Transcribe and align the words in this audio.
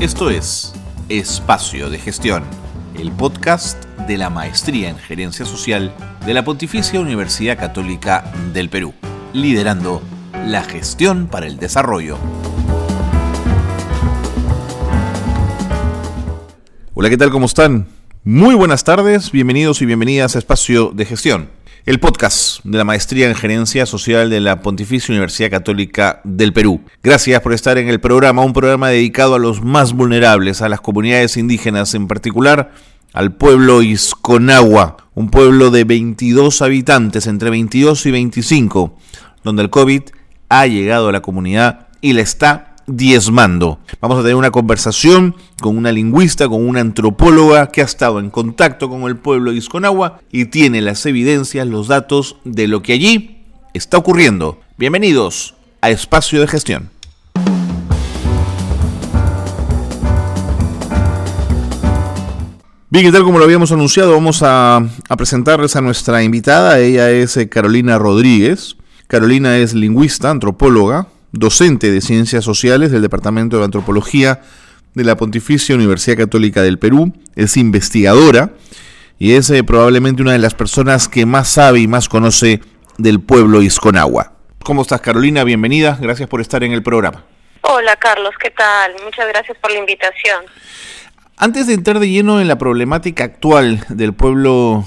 Esto 0.00 0.30
es 0.30 0.72
Espacio 1.08 1.90
de 1.90 1.98
Gestión, 1.98 2.44
el 2.96 3.10
podcast 3.10 3.84
de 4.06 4.16
la 4.16 4.30
Maestría 4.30 4.90
en 4.90 4.96
Gerencia 4.96 5.44
Social 5.44 5.92
de 6.24 6.34
la 6.34 6.44
Pontificia 6.44 7.00
Universidad 7.00 7.58
Católica 7.58 8.32
del 8.54 8.70
Perú, 8.70 8.94
liderando 9.32 10.00
la 10.46 10.62
gestión 10.62 11.26
para 11.26 11.48
el 11.48 11.58
desarrollo. 11.58 12.16
Hola, 16.94 17.10
¿qué 17.10 17.16
tal? 17.16 17.30
¿Cómo 17.30 17.46
están? 17.46 17.88
Muy 18.22 18.54
buenas 18.54 18.84
tardes, 18.84 19.32
bienvenidos 19.32 19.82
y 19.82 19.86
bienvenidas 19.86 20.36
a 20.36 20.38
Espacio 20.38 20.92
de 20.94 21.06
Gestión, 21.06 21.50
el 21.86 22.00
podcast 22.00 22.64
de 22.64 22.78
la 22.78 22.84
Maestría 22.84 23.28
en 23.28 23.34
Gerencia 23.34 23.86
Social 23.86 24.30
de 24.30 24.40
la 24.40 24.60
Pontificia 24.60 25.12
Universidad 25.12 25.50
Católica 25.50 26.20
del 26.24 26.52
Perú. 26.52 26.80
Gracias 27.02 27.40
por 27.40 27.52
estar 27.52 27.78
en 27.78 27.88
el 27.88 28.00
programa, 28.00 28.42
un 28.42 28.52
programa 28.52 28.88
dedicado 28.88 29.34
a 29.34 29.38
los 29.38 29.62
más 29.62 29.92
vulnerables, 29.92 30.62
a 30.62 30.68
las 30.68 30.80
comunidades 30.80 31.36
indígenas, 31.36 31.94
en 31.94 32.08
particular 32.08 32.72
al 33.12 33.34
pueblo 33.34 33.82
Isconagua, 33.82 34.98
un 35.14 35.30
pueblo 35.30 35.70
de 35.70 35.84
22 35.84 36.62
habitantes, 36.62 37.26
entre 37.26 37.50
22 37.50 38.06
y 38.06 38.10
25, 38.10 38.96
donde 39.42 39.62
el 39.62 39.70
COVID 39.70 40.02
ha 40.48 40.66
llegado 40.66 41.08
a 41.08 41.12
la 41.12 41.22
comunidad 41.22 41.88
y 42.00 42.12
la 42.12 42.22
está 42.22 42.67
diezmando. 42.88 43.78
Vamos 44.00 44.18
a 44.18 44.22
tener 44.22 44.34
una 44.34 44.50
conversación 44.50 45.36
con 45.60 45.76
una 45.76 45.92
lingüista, 45.92 46.48
con 46.48 46.66
una 46.66 46.80
antropóloga 46.80 47.68
que 47.68 47.82
ha 47.82 47.84
estado 47.84 48.18
en 48.18 48.30
contacto 48.30 48.88
con 48.88 49.02
el 49.02 49.16
pueblo 49.16 49.52
de 49.52 49.58
Isconagua 49.58 50.20
y 50.32 50.46
tiene 50.46 50.80
las 50.80 51.04
evidencias, 51.06 51.66
los 51.66 51.86
datos 51.86 52.36
de 52.44 52.66
lo 52.66 52.82
que 52.82 52.94
allí 52.94 53.44
está 53.74 53.98
ocurriendo. 53.98 54.58
Bienvenidos 54.78 55.54
a 55.80 55.90
Espacio 55.90 56.40
de 56.40 56.48
Gestión. 56.48 56.90
Bien, 62.90 63.04
y 63.04 63.12
tal 63.12 63.22
como 63.22 63.38
lo 63.38 63.44
habíamos 63.44 63.70
anunciado, 63.70 64.12
vamos 64.12 64.42
a, 64.42 64.76
a, 64.76 65.16
presentarles 65.16 65.76
a 65.76 65.82
nuestra 65.82 66.22
invitada. 66.22 66.80
Ella 66.80 67.10
es 67.10 67.36
eh, 67.36 67.50
Carolina 67.50 67.98
Rodríguez. 67.98 68.76
Carolina 69.08 69.58
es 69.58 69.74
lingüista, 69.74 70.30
antropóloga, 70.30 71.08
docente 71.32 71.90
de 71.90 72.00
Ciencias 72.00 72.44
Sociales 72.44 72.90
del 72.90 73.02
Departamento 73.02 73.58
de 73.58 73.64
Antropología 73.64 74.40
de 74.94 75.04
la 75.04 75.16
Pontificia 75.16 75.74
Universidad 75.74 76.16
Católica 76.16 76.62
del 76.62 76.78
Perú, 76.78 77.12
es 77.36 77.56
investigadora 77.56 78.50
y 79.18 79.32
es 79.32 79.50
eh, 79.50 79.62
probablemente 79.62 80.22
una 80.22 80.32
de 80.32 80.38
las 80.38 80.54
personas 80.54 81.08
que 81.08 81.26
más 81.26 81.48
sabe 81.48 81.80
y 81.80 81.88
más 81.88 82.08
conoce 82.08 82.60
del 82.96 83.20
pueblo 83.20 83.62
Isconagua. 83.62 84.32
¿Cómo 84.62 84.82
estás 84.82 85.00
Carolina? 85.00 85.44
Bienvenida, 85.44 85.98
gracias 86.00 86.28
por 86.28 86.40
estar 86.40 86.64
en 86.64 86.72
el 86.72 86.82
programa. 86.82 87.24
Hola 87.62 87.96
Carlos, 87.96 88.34
¿qué 88.40 88.50
tal? 88.50 88.92
Muchas 89.04 89.28
gracias 89.28 89.56
por 89.58 89.70
la 89.70 89.78
invitación. 89.78 90.44
Antes 91.36 91.66
de 91.66 91.74
entrar 91.74 92.00
de 92.00 92.08
lleno 92.08 92.40
en 92.40 92.48
la 92.48 92.58
problemática 92.58 93.24
actual 93.24 93.84
del 93.88 94.12
pueblo 94.12 94.84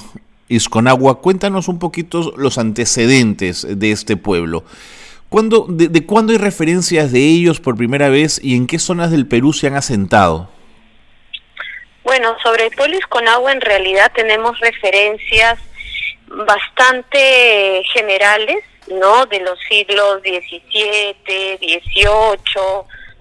Isconagua, 0.49 1.21
cuéntanos 1.21 1.69
un 1.69 1.79
poquito 1.79 2.33
los 2.35 2.57
antecedentes 2.57 3.65
de 3.69 3.91
este 3.91 4.17
pueblo. 4.17 4.65
¿Cuándo, 5.31 5.65
de, 5.69 6.05
cuándo 6.05 6.33
hay 6.33 6.39
referencias 6.39 7.13
de 7.13 7.19
ellos 7.19 7.61
por 7.61 7.77
primera 7.77 8.09
vez 8.09 8.37
y 8.43 8.57
en 8.57 8.67
qué 8.67 8.77
zonas 8.79 9.11
del 9.11 9.25
Perú 9.25 9.53
se 9.53 9.67
han 9.67 9.75
asentado? 9.75 10.49
Bueno, 12.03 12.35
sobre 12.43 12.65
el 12.65 12.75
pueblo 12.75 12.97
Isconagua 12.97 13.53
en 13.53 13.61
realidad 13.61 14.11
tenemos 14.13 14.59
referencias 14.59 15.57
bastante 16.27 17.81
generales, 17.93 18.57
¿no? 18.89 19.25
De 19.27 19.39
los 19.39 19.57
siglos 19.69 20.19
XVII, 20.19 21.15
XVIII, 21.23 22.09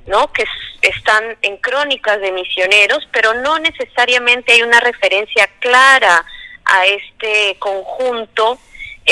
¿no? 0.08 0.32
Que 0.32 0.44
están 0.82 1.36
en 1.42 1.58
crónicas 1.58 2.20
de 2.20 2.32
misioneros, 2.32 3.08
pero 3.12 3.34
no 3.34 3.60
necesariamente 3.60 4.54
hay 4.54 4.62
una 4.62 4.80
referencia 4.80 5.48
clara 5.60 6.26
a 6.64 6.86
este 6.86 7.56
conjunto 7.60 8.58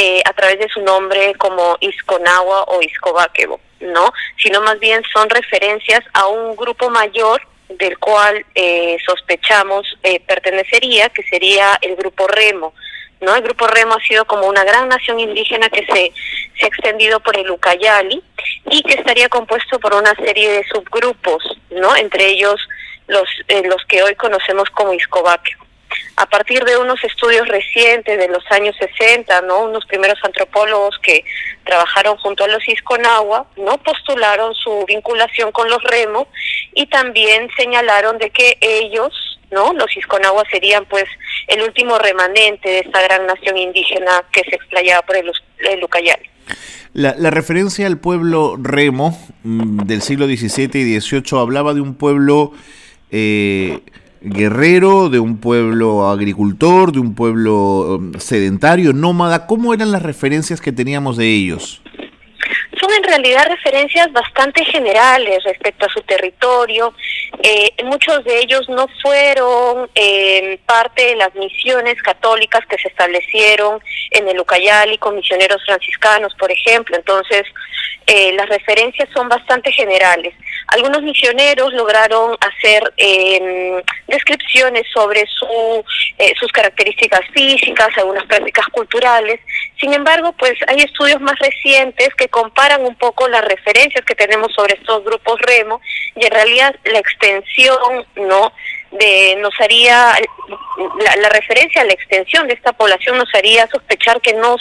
eh, 0.01 0.23
a 0.25 0.33
través 0.33 0.61
de 0.61 0.69
su 0.69 0.81
nombre 0.81 1.35
como 1.39 1.77
Isconagua 1.81 2.63
o 2.69 2.81
Iscobaquebo, 2.81 3.59
¿no? 3.81 4.13
Sino 4.41 4.61
más 4.61 4.79
bien 4.79 5.03
son 5.13 5.29
referencias 5.29 6.05
a 6.13 6.29
un 6.29 6.55
grupo 6.55 6.89
mayor 6.89 7.43
del 7.69 7.99
cual 7.99 8.47
eh, 8.55 8.97
sospechamos 9.05 9.85
eh, 10.05 10.21
pertenecería, 10.21 11.09
que 11.09 11.25
sería 11.25 11.77
el 11.83 11.97
grupo 11.97 12.29
Remo. 12.29 12.75
¿no? 13.21 13.35
El 13.35 13.43
grupo 13.43 13.67
Remo 13.67 13.95
ha 13.95 14.07
sido 14.07 14.25
como 14.25 14.47
una 14.47 14.63
gran 14.63 14.89
nación 14.89 15.19
indígena 15.19 15.69
que 15.69 15.85
se, 15.87 16.13
se 16.57 16.65
ha 16.65 16.69
extendido 16.69 17.19
por 17.19 17.37
el 17.37 17.51
Ucayali 17.51 18.23
y 18.71 18.83
que 18.85 18.95
estaría 18.95 19.29
compuesto 19.29 19.81
por 19.81 19.95
una 19.95 20.15
serie 20.15 20.49
de 20.49 20.65
subgrupos, 20.69 21.43
¿no? 21.71 21.97
Entre 21.97 22.25
ellos 22.29 22.61
los, 23.09 23.29
los 23.65 23.85
que 23.87 24.05
hoy 24.05 24.15
conocemos 24.15 24.71
como 24.71 24.95
Iscobaquebo 24.95 25.68
a 26.17 26.27
partir 26.27 26.65
de 26.65 26.77
unos 26.77 27.03
estudios 27.05 27.47
recientes 27.47 28.19
de 28.19 28.29
los 28.29 28.45
años 28.51 28.75
60, 28.79 29.43
¿no? 29.43 29.65
Unos 29.65 29.85
primeros 29.87 30.19
antropólogos 30.23 30.99
que 30.99 31.25
trabajaron 31.65 32.17
junto 32.17 32.45
a 32.45 32.49
los 32.49 32.67
Isconagua, 32.69 33.47
¿no? 33.57 33.79
Postularon 33.79 34.55
su 34.55 34.85
vinculación 34.87 35.53
con 35.53 35.69
los 35.69 35.83
Remo 35.85 36.29
y 36.75 36.87
también 36.87 37.49
señalaron 37.57 38.19
de 38.19 38.31
que 38.31 38.59
ellos, 38.61 39.39
¿no? 39.51 39.73
Los 39.73 39.97
Isconagua 39.97 40.45
serían 40.51 40.85
pues 40.87 41.05
el 41.47 41.63
último 41.63 41.99
remanente 41.99 42.69
de 42.69 42.79
esta 42.81 43.01
gran 43.03 43.27
nación 43.27 43.57
indígena 43.57 44.25
que 44.33 44.43
se 44.49 44.57
explayaba 44.57 45.03
por 45.03 45.17
el, 45.17 45.31
el. 45.59 45.89
La, 46.95 47.15
la, 47.17 47.31
referencia 47.31 47.87
al 47.87 47.99
pueblo 47.99 48.57
Remo 48.61 49.17
mm, 49.45 49.87
del 49.87 50.03
siglo 50.03 50.27
XVII 50.27 50.81
y 50.81 51.01
XVIII 51.01 51.41
hablaba 51.41 51.75
de 51.75 51.81
un 51.81 51.95
pueblo 51.95 52.53
eh, 53.11 53.81
guerrero, 54.21 55.09
de 55.09 55.21
un 55.21 55.41
pueblo 55.41 56.09
agricultor, 56.09 56.93
de 56.93 57.01
un 57.01 57.15
pueblo 57.15 57.97
um, 57.97 58.13
sedentario, 58.19 58.93
nómada? 58.93 59.47
¿Cómo 59.47 59.75
eran 59.75 59.93
las 59.93 60.03
referencias 60.03 60.61
que 60.61 60.73
teníamos 60.73 61.17
de 61.17 61.27
ellos? 61.27 61.83
Son 62.81 62.93
en 62.93 63.03
realidad 63.03 63.47
referencias 63.49 64.13
bastante 64.13 64.65
generales 64.65 65.43
respecto 65.45 65.87
a 65.87 65.89
su 65.89 66.01
territorio. 66.03 66.95
Eh, 67.43 67.73
muchos 67.85 68.23
de 68.25 68.39
ellos 68.39 68.69
no 68.69 68.87
fueron 69.03 69.91
eh, 69.95 70.61
parte 70.65 71.07
de 71.07 71.17
las 71.17 71.35
misiones 71.35 72.01
católicas 72.03 72.65
que 72.67 72.79
se 72.79 72.89
establecieron 72.89 73.81
en 74.13 74.29
el 74.29 74.39
Ucayali 74.39 74.99
con 74.99 75.17
misioneros 75.17 75.63
franciscanos, 75.65 76.35
por 76.39 76.53
ejemplo. 76.53 76.97
Entonces, 76.97 77.43
eh, 78.07 78.33
las 78.33 78.49
referencias 78.49 79.09
son 79.13 79.29
bastante 79.29 79.73
generales. 79.73 80.35
Algunos 80.69 81.03
misioneros 81.03 81.73
lograron 81.73 82.37
hacer 82.41 82.93
eh, 82.97 83.83
descripciones 84.07 84.85
sobre 84.93 85.25
su, 85.27 85.85
eh, 86.19 86.33
sus 86.39 86.53
características 86.53 87.21
físicas, 87.33 87.89
algunas 87.97 88.27
prácticas 88.27 88.67
culturales. 88.67 89.41
Sin 89.81 89.95
embargo, 89.95 90.33
pues 90.33 90.55
hay 90.67 90.81
estudios 90.81 91.21
más 91.21 91.39
recientes 91.39 92.11
que 92.17 92.29
comparan 92.29 92.85
un 92.85 92.95
poco 92.97 93.29
las 93.29 93.45
referencias 93.45 94.05
que 94.05 94.15
tenemos 94.15 94.53
sobre 94.55 94.75
estos 94.75 95.05
grupos 95.05 95.41
remo 95.41 95.81
y 96.15 96.27
en 96.27 96.33
realidad 96.33 96.75
la 96.85 96.99
extensión, 96.99 98.07
¿no? 98.17 98.53
de 98.91 99.37
nos 99.41 99.53
haría 99.61 100.15
la, 101.05 101.17
la, 101.17 101.29
referencia 101.29 101.83
a 101.83 101.85
la 101.85 101.93
extensión 101.93 102.47
de 102.47 102.55
esta 102.55 102.73
población 102.73 103.19
nos 103.19 103.29
haría 103.35 103.67
sospechar 103.67 104.19
que 104.23 104.33
no 104.33 104.57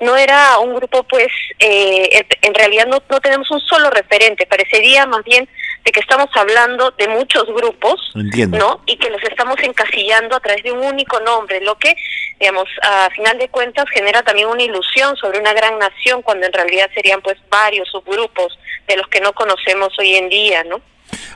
no 0.00 0.16
era 0.16 0.58
un 0.58 0.74
grupo, 0.74 1.02
pues, 1.04 1.28
eh, 1.58 2.26
en 2.42 2.54
realidad 2.54 2.86
no, 2.86 3.02
no 3.08 3.20
tenemos 3.20 3.50
un 3.50 3.60
solo 3.60 3.90
referente, 3.90 4.46
parecería 4.46 5.06
más 5.06 5.22
bien 5.24 5.48
de 5.84 5.92
que 5.92 6.00
estamos 6.00 6.28
hablando 6.34 6.90
de 6.92 7.08
muchos 7.08 7.46
grupos, 7.46 8.12
¿no? 8.14 8.82
Y 8.86 8.96
que 8.96 9.10
los 9.10 9.22
estamos 9.22 9.56
encasillando 9.62 10.36
a 10.36 10.40
través 10.40 10.62
de 10.62 10.72
un 10.72 10.80
único 10.84 11.20
nombre, 11.20 11.60
lo 11.60 11.76
que, 11.76 11.94
digamos, 12.38 12.68
a 12.82 13.08
final 13.10 13.38
de 13.38 13.48
cuentas 13.48 13.86
genera 13.90 14.22
también 14.22 14.48
una 14.48 14.62
ilusión 14.62 15.16
sobre 15.16 15.38
una 15.38 15.52
gran 15.52 15.78
nación, 15.78 16.22
cuando 16.22 16.46
en 16.46 16.52
realidad 16.52 16.90
serían, 16.94 17.20
pues, 17.22 17.36
varios 17.50 17.88
subgrupos 17.90 18.58
de 18.88 18.96
los 18.96 19.06
que 19.08 19.20
no 19.20 19.32
conocemos 19.32 19.88
hoy 19.98 20.16
en 20.16 20.28
día, 20.28 20.64
¿no? 20.64 20.80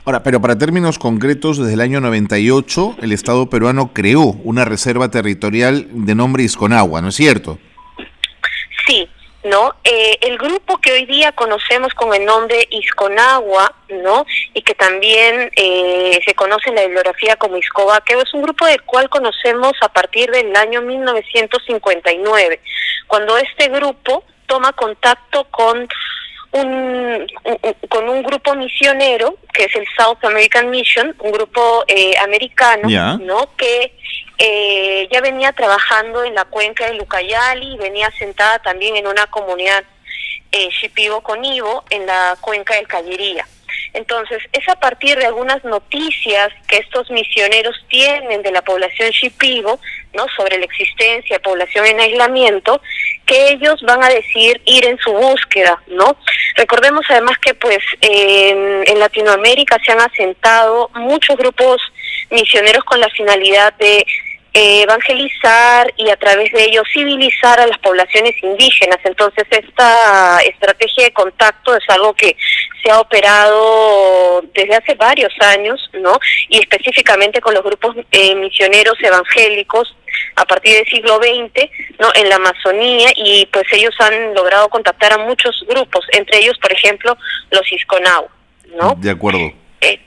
Ahora, 0.05 0.23
pero 0.23 0.39
para 0.39 0.57
términos 0.57 0.99
concretos, 0.99 1.57
desde 1.57 1.73
el 1.73 1.81
año 1.81 1.99
98 1.99 2.97
el 3.01 3.11
Estado 3.11 3.49
peruano 3.49 3.91
creó 3.93 4.21
una 4.43 4.63
reserva 4.63 5.09
territorial 5.09 5.87
de 5.91 6.15
nombre 6.15 6.43
Isconagua, 6.43 7.01
¿no 7.01 7.09
es 7.09 7.15
cierto? 7.15 7.57
Sí, 8.85 9.09
¿no? 9.45 9.75
Eh, 9.83 10.17
el 10.21 10.37
grupo 10.37 10.79
que 10.79 10.91
hoy 10.91 11.05
día 11.05 11.31
conocemos 11.31 11.93
con 11.93 12.13
el 12.13 12.25
nombre 12.25 12.67
Isconagua, 12.71 13.73
¿no? 13.89 14.25
Y 14.53 14.61
que 14.63 14.73
también 14.73 15.51
eh, 15.55 16.19
se 16.25 16.33
conoce 16.33 16.69
en 16.69 16.75
la 16.75 16.81
bibliografía 16.81 17.35
como 17.35 17.57
Iscobaqueo, 17.57 18.21
es 18.21 18.33
un 18.33 18.41
grupo 18.41 18.65
del 18.65 18.81
cual 18.81 19.07
conocemos 19.09 19.73
a 19.81 19.89
partir 19.89 20.31
del 20.31 20.55
año 20.55 20.81
1959, 20.81 22.59
cuando 23.07 23.37
este 23.37 23.69
grupo 23.69 24.23
toma 24.47 24.73
contacto 24.73 25.45
con 25.51 25.87
un, 26.51 27.27
con 27.89 28.09
un 28.09 28.23
grupo 28.23 28.55
misionero 28.55 29.37
que 29.53 29.65
es 29.65 29.75
el 29.75 29.85
South 29.97 30.23
American 30.23 30.69
Mission, 30.69 31.15
un 31.19 31.31
grupo 31.31 31.83
eh, 31.87 32.13
americano, 32.23 33.17
¿no? 33.19 33.49
Que 33.57 33.93
eh, 34.37 35.07
ya 35.11 35.21
venía 35.21 35.51
trabajando 35.53 36.23
en 36.23 36.35
la 36.35 36.45
cuenca 36.45 36.87
del 36.87 37.01
Ucayali 37.01 37.73
y 37.73 37.77
venía 37.77 38.11
sentada 38.17 38.59
también 38.59 38.95
en 38.95 39.07
una 39.07 39.27
comunidad 39.27 39.83
eh, 40.51 40.69
Shipibo 40.69 41.21
con 41.21 41.43
Ivo 41.43 41.83
en 41.89 42.05
la 42.05 42.37
cuenca 42.41 42.75
del 42.75 42.87
Callería. 42.87 43.47
Entonces, 43.95 44.39
es 44.51 44.67
a 44.67 44.75
partir 44.75 45.17
de 45.17 45.25
algunas 45.25 45.63
noticias 45.63 46.49
que 46.67 46.77
estos 46.77 47.09
misioneros 47.11 47.75
tienen 47.87 48.41
de 48.41 48.51
la 48.51 48.61
población 48.61 49.09
shipibo, 49.11 49.79
¿no? 50.13 50.25
Sobre 50.35 50.57
la 50.57 50.65
existencia 50.65 51.37
de 51.37 51.39
población 51.39 51.85
en 51.85 52.01
aislamiento, 52.01 52.81
que 53.25 53.51
ellos 53.51 53.81
van 53.83 54.03
a 54.03 54.09
decir 54.09 54.61
ir 54.65 54.85
en 54.85 54.97
su 54.97 55.13
búsqueda, 55.13 55.81
¿no? 55.87 56.17
Recordemos 56.55 57.05
además 57.07 57.37
que 57.39 57.53
pues 57.53 57.79
en, 58.01 58.83
en 58.85 58.99
Latinoamérica 58.99 59.77
se 59.85 59.93
han 59.93 60.01
asentado 60.01 60.89
muchos 60.95 61.37
grupos 61.37 61.81
misioneros 62.31 62.83
con 62.83 62.99
la 62.99 63.09
finalidad 63.09 63.73
de 63.75 63.99
eh, 63.99 64.05
evangelizar 64.55 65.93
y 65.97 66.09
a 66.09 66.15
través 66.15 66.51
de 66.53 66.63
ello 66.63 66.81
civilizar 66.93 67.59
a 67.59 67.67
las 67.67 67.77
poblaciones 67.79 68.41
indígenas. 68.41 68.99
Entonces 69.03 69.43
esta 69.51 70.39
estrategia 70.39 71.03
de 71.03 71.11
contacto 71.11 71.75
es 71.75 71.83
algo 71.89 72.13
que 72.13 72.37
se 72.81 72.89
ha 72.89 73.01
operado 73.01 74.41
desde 74.53 74.75
hace 74.75 74.95
varios 74.95 75.33
años, 75.41 75.89
¿no? 75.93 76.17
Y 76.47 76.59
específicamente 76.59 77.41
con 77.41 77.53
los 77.53 77.63
grupos 77.63 77.97
eh, 78.11 78.35
misioneros 78.35 78.95
evangélicos 79.01 79.93
a 80.37 80.45
partir 80.45 80.75
del 80.75 80.85
siglo 80.85 81.17
XX, 81.17 81.69
¿no? 81.99 82.07
En 82.15 82.29
la 82.29 82.35
Amazonía 82.35 83.09
y 83.17 83.47
pues 83.51 83.65
ellos 83.73 83.93
han 83.99 84.33
logrado 84.33 84.69
contactar 84.69 85.13
a 85.13 85.17
muchos 85.17 85.65
grupos, 85.67 86.05
entre 86.13 86.39
ellos, 86.39 86.57
por 86.59 86.71
ejemplo, 86.71 87.17
los 87.51 87.69
Isconau, 87.71 88.29
¿no? 88.79 88.95
De 88.97 89.11
acuerdo. 89.11 89.51
Eh, 89.81 89.99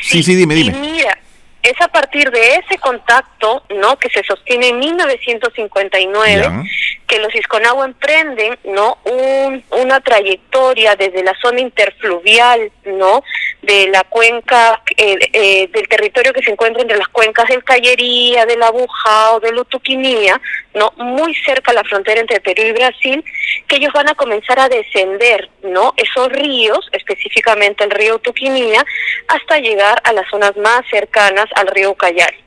sí, 0.00 0.22
sí, 0.22 0.34
dime, 0.34 0.54
dime. 0.54 0.72
mira, 0.78 1.18
es 1.62 1.80
a 1.80 1.88
partir 1.88 2.30
de 2.30 2.56
ese 2.56 2.78
contacto, 2.78 3.62
¿no? 3.70 3.96
Que 3.96 4.10
se 4.10 4.22
sostiene 4.24 4.68
en 4.68 4.80
1959, 4.80 6.64
que 7.06 7.18
los 7.20 7.32
Isconagua 7.34 7.84
emprenden, 7.84 8.58
¿no? 8.64 8.98
Un, 9.04 9.62
una 9.70 10.00
trayectoria 10.00 10.96
desde 10.96 11.22
la 11.22 11.34
zona 11.40 11.60
interfluvial, 11.60 12.72
¿no? 12.84 13.22
De 13.62 13.86
la 13.88 14.02
cuenca, 14.02 14.82
eh, 14.96 15.16
eh, 15.32 15.68
del 15.68 15.88
territorio 15.88 16.32
que 16.32 16.42
se 16.42 16.50
encuentra 16.50 16.82
entre 16.82 16.98
las 16.98 17.08
cuencas 17.08 17.46
del 17.46 17.62
Callería, 17.62 18.44
de 18.44 18.56
la 18.56 18.70
Bujao, 18.70 19.38
de 19.38 19.52
Lutuquinía, 19.52 20.40
¿no? 20.74 20.92
Muy 20.96 21.32
cerca 21.44 21.70
a 21.70 21.74
la 21.74 21.84
frontera 21.84 22.20
entre 22.20 22.40
Perú 22.40 22.62
y 22.62 22.72
Brasil, 22.72 23.24
que 23.68 23.76
ellos 23.76 23.92
van 23.92 24.08
a 24.08 24.14
comenzar 24.14 24.58
a 24.58 24.68
descender, 24.68 25.48
¿no? 25.62 25.94
Esos 25.96 26.28
ríos, 26.30 26.88
específicamente 26.90 27.84
el 27.84 27.90
río 27.90 28.18
Tuquinía, 28.18 28.84
hasta 29.28 29.58
llegar 29.58 30.00
a 30.04 30.12
las 30.12 30.28
zonas 30.28 30.56
más 30.56 30.82
cercanas 30.90 31.46
al 31.54 31.66
río 31.68 31.90
Ucayali. 31.90 32.42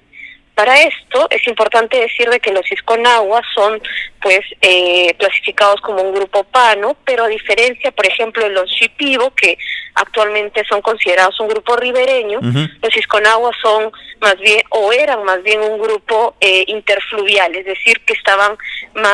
Para 0.55 0.81
esto 0.83 1.27
es 1.29 1.45
importante 1.47 1.99
decir 1.99 2.29
de 2.29 2.39
que 2.39 2.53
los 2.53 2.71
Isconagua 2.71 3.41
son 3.53 3.81
pues 4.21 4.39
eh, 4.61 5.13
clasificados 5.19 5.81
como 5.81 6.01
un 6.01 6.15
grupo 6.15 6.45
pano, 6.45 6.95
pero 7.03 7.25
a 7.25 7.27
diferencia, 7.27 7.91
por 7.91 8.07
ejemplo, 8.07 8.41
de 8.41 8.51
los 8.51 8.71
Shipibo, 8.71 9.35
que 9.35 9.57
actualmente 9.95 10.63
son 10.67 10.81
considerados 10.81 11.39
un 11.41 11.49
grupo 11.49 11.75
ribereño, 11.75 12.39
los 12.41 12.95
Isconagua 12.95 13.51
son 13.61 13.91
más 14.21 14.37
bien, 14.39 14.63
o 14.69 14.93
eran 14.93 15.23
más 15.25 15.43
bien 15.43 15.59
un 15.59 15.77
grupo 15.77 16.35
eh, 16.39 16.63
interfluvial, 16.67 17.53
es 17.53 17.65
decir, 17.65 17.99
que 18.05 18.13
estaban, 18.13 18.57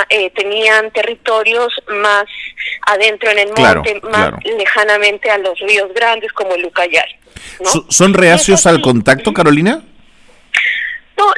eh, 0.09 0.29
tenían 0.29 0.91
territorios 0.91 1.73
más 1.87 2.25
adentro 2.85 3.31
en 3.31 3.39
el 3.39 3.49
monte, 3.57 3.99
más 4.03 4.31
lejanamente 4.43 5.31
a 5.31 5.39
los 5.39 5.57
ríos 5.59 5.91
grandes 5.93 6.31
como 6.33 6.53
el 6.53 6.65
¿Son 7.89 8.13
reacios 8.13 8.65
al 8.65 8.81
contacto, 8.81 9.33
Carolina? 9.33 9.83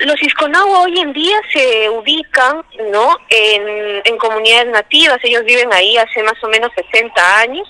los 0.05 0.21
Isconagua 0.21 0.79
hoy 0.83 0.99
en 0.99 1.13
día 1.13 1.37
se 1.51 1.89
ubican 1.89 2.63
no 2.91 3.17
en, 3.29 4.01
en, 4.03 4.17
comunidades 4.17 4.67
nativas, 4.67 5.17
ellos 5.23 5.43
viven 5.45 5.71
ahí 5.73 5.97
hace 5.97 6.23
más 6.23 6.41
o 6.43 6.47
menos 6.47 6.71
60 6.75 7.39
años, 7.39 7.67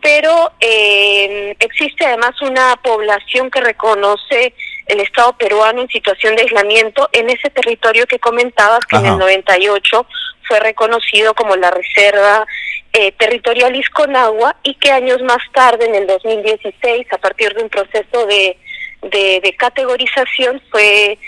pero 0.00 0.52
eh, 0.60 1.56
existe 1.58 2.06
además 2.06 2.40
una 2.42 2.76
población 2.76 3.50
que 3.50 3.60
reconoce 3.60 4.54
el 4.86 5.00
Estado 5.00 5.36
peruano 5.36 5.82
en 5.82 5.88
situación 5.88 6.36
de 6.36 6.42
aislamiento 6.42 7.08
en 7.12 7.28
ese 7.30 7.50
territorio 7.50 8.06
que 8.06 8.18
comentabas 8.18 8.80
que 8.86 8.96
en 8.96 9.06
el 9.06 9.18
98 9.18 10.06
fue 10.48 10.58
reconocido 10.60 11.34
como 11.34 11.54
la 11.56 11.70
Reserva 11.70 12.46
eh, 12.92 13.12
Territorial 13.12 13.76
Isconagua 13.76 14.56
y 14.62 14.74
que 14.74 14.90
años 14.90 15.22
más 15.22 15.42
tarde, 15.52 15.84
en 15.86 15.94
el 15.94 16.06
2016, 16.06 17.06
a 17.12 17.18
partir 17.18 17.54
de 17.54 17.62
un 17.62 17.68
proceso 17.68 18.26
de 18.26 18.56
de, 19.02 19.54
categorización 19.58 20.60
fue 20.70 21.18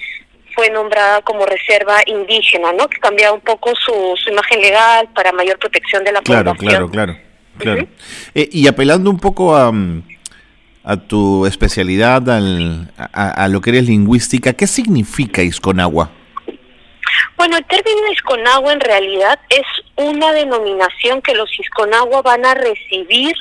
fue 0.54 0.68
nombrada 0.70 1.22
como 1.22 1.46
reserva 1.46 1.98
indígena, 2.06 2.72
¿no? 2.72 2.88
Que 2.88 2.98
cambiaba 2.98 3.32
un 3.32 3.40
poco 3.40 3.70
su, 3.76 3.92
su 4.16 4.30
imagen 4.30 4.60
legal 4.60 5.08
para 5.14 5.30
mayor 5.32 5.58
protección 5.60 6.02
de 6.02 6.10
la 6.10 6.20
claro, 6.22 6.54
población. 6.54 6.90
Claro, 6.90 7.14
claro, 7.14 7.16
claro. 7.56 7.88
Eh, 8.34 8.48
y 8.50 8.66
apelando 8.66 9.10
un 9.10 9.20
poco 9.20 9.56
a, 9.56 9.72
a 10.82 10.96
tu 10.96 11.46
especialidad, 11.46 12.28
al, 12.28 12.92
a, 12.96 13.46
lo 13.46 13.60
que 13.60 13.70
eres 13.70 13.86
lingüística, 13.86 14.52
¿qué 14.52 14.66
significa 14.66 15.40
Isconagua? 15.40 16.10
Bueno, 17.36 17.56
el 17.56 17.64
término 17.64 18.12
Isconagua 18.12 18.72
en 18.72 18.80
realidad 18.80 19.38
es 19.48 19.66
una 19.96 20.32
denominación 20.32 21.22
que 21.22 21.34
los 21.34 21.50
Isconagua 21.58 22.22
van 22.22 22.44
a 22.44 22.54
recibir 22.54 23.34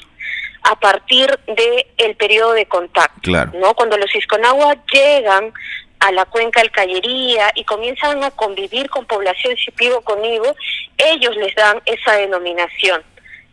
a 0.63 0.75
partir 0.75 1.27
del 1.47 1.85
el 1.97 2.15
periodo 2.15 2.53
de 2.53 2.65
contacto. 2.65 3.31
¿no? 3.53 3.73
Cuando 3.73 3.97
los 3.97 4.13
Isconagua 4.13 4.75
llegan 4.91 5.53
a 5.99 6.11
la 6.11 6.25
cuenca 6.25 6.61
del 6.61 6.71
Callería 6.71 7.51
y 7.55 7.63
comienzan 7.65 8.23
a 8.23 8.31
convivir 8.31 8.89
con 8.89 9.05
población 9.05 9.55
shipibo 9.55 10.01
conmigo, 10.01 10.55
ellos 10.97 11.35
les 11.35 11.53
dan 11.55 11.81
esa 11.85 12.13
denominación. 12.13 13.03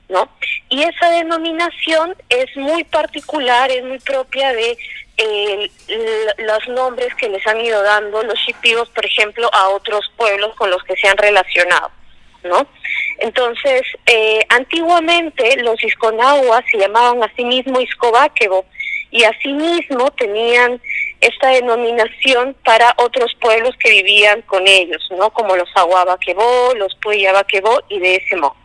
¿no? 0.09 0.29
Y 0.69 0.83
esa 0.83 1.11
denominación 1.11 2.15
es 2.29 2.57
muy 2.57 2.85
particular, 2.85 3.71
es 3.71 3.85
muy 3.85 3.99
propia 3.99 4.53
de 4.53 4.79
los 6.39 6.69
nombres 6.69 7.15
que 7.15 7.29
les 7.29 7.47
han 7.47 7.61
ido 7.61 7.83
dando 7.83 8.23
los 8.23 8.39
shipibos, 8.39 8.89
por 8.91 9.05
ejemplo, 9.05 9.49
a 9.53 9.69
otros 9.71 10.05
pueblos 10.17 10.55
con 10.57 10.71
los 10.71 10.83
que 10.85 10.97
se 10.97 11.09
han 11.09 11.17
relacionado. 11.17 11.91
¿no? 12.45 12.67
Entonces, 13.19 13.83
eh, 14.07 14.41
antiguamente 14.49 15.57
los 15.63 15.83
isconahuas 15.83 16.65
se 16.71 16.79
llamaban 16.79 17.23
a 17.23 17.33
sí 17.35 17.45
mismo 17.45 17.81
iscobaquebo 17.81 18.65
y 19.11 19.25
asimismo 19.25 20.11
tenían 20.13 20.81
esta 21.21 21.49
denominación 21.49 22.55
para 22.65 22.95
otros 22.99 23.33
pueblos 23.41 23.75
que 23.79 23.91
vivían 23.91 24.43
con 24.43 24.67
ellos, 24.67 25.03
¿no? 25.17 25.31
Como 25.31 25.57
los 25.57 25.69
aguabaquebó, 25.75 26.75
los 26.77 26.95
puyabaquebó 26.97 27.83
y 27.89 27.99
de 27.99 28.17
ese 28.17 28.37
modo. 28.37 28.57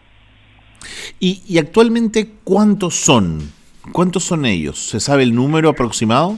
¿Y, 1.20 1.42
¿Y 1.48 1.60
actualmente 1.60 2.28
cuántos 2.44 2.96
son? 2.96 3.54
¿Cuántos 3.92 4.24
son 4.24 4.46
ellos? 4.46 4.80
¿Se 4.80 5.00
sabe 5.00 5.24
el 5.24 5.36
número 5.36 5.70
aproximado? 5.70 6.38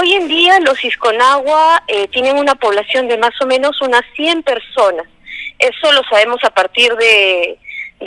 Hoy 0.00 0.14
en 0.14 0.28
día 0.28 0.60
los 0.60 0.84
Isconagua 0.84 1.82
eh, 1.88 2.08
tienen 2.08 2.38
una 2.38 2.54
población 2.54 3.08
de 3.08 3.18
más 3.18 3.32
o 3.40 3.46
menos 3.46 3.80
unas 3.80 4.02
100 4.16 4.42
personas. 4.42 5.06
Eso 5.58 5.92
lo 5.92 6.02
sabemos 6.08 6.38
a 6.44 6.50
partir 6.50 6.94
de, 6.94 7.58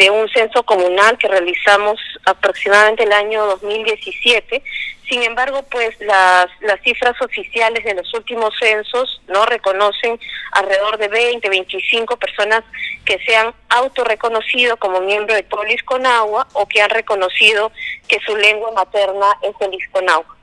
un 0.09 0.29
censo 0.29 0.63
comunal 0.63 1.17
que 1.17 1.27
realizamos 1.27 1.99
aproximadamente 2.25 3.03
el 3.03 3.11
año 3.11 3.45
2017. 3.45 4.63
Sin 5.09 5.23
embargo, 5.23 5.63
pues 5.69 5.89
las, 5.99 6.47
las 6.61 6.81
cifras 6.81 7.21
oficiales 7.21 7.83
de 7.83 7.95
los 7.95 8.13
últimos 8.13 8.53
censos 8.57 9.21
no 9.27 9.45
reconocen 9.45 10.17
alrededor 10.53 10.97
de 10.97 11.09
20, 11.09 11.49
25 11.49 12.17
personas 12.17 12.63
que 13.03 13.19
se 13.25 13.35
han 13.35 13.53
autorreconocido 13.69 14.77
como 14.77 15.01
miembro 15.01 15.35
de 15.35 15.43
Polis 15.43 15.83
con 15.83 16.05
Agua 16.05 16.47
o 16.53 16.65
que 16.67 16.81
han 16.81 16.89
reconocido 16.89 17.71
que 18.07 18.19
su 18.25 18.35
lengua 18.37 18.71
materna 18.71 19.37
es 19.43 19.55
el 19.59 19.73
Isconagua. 19.73 20.37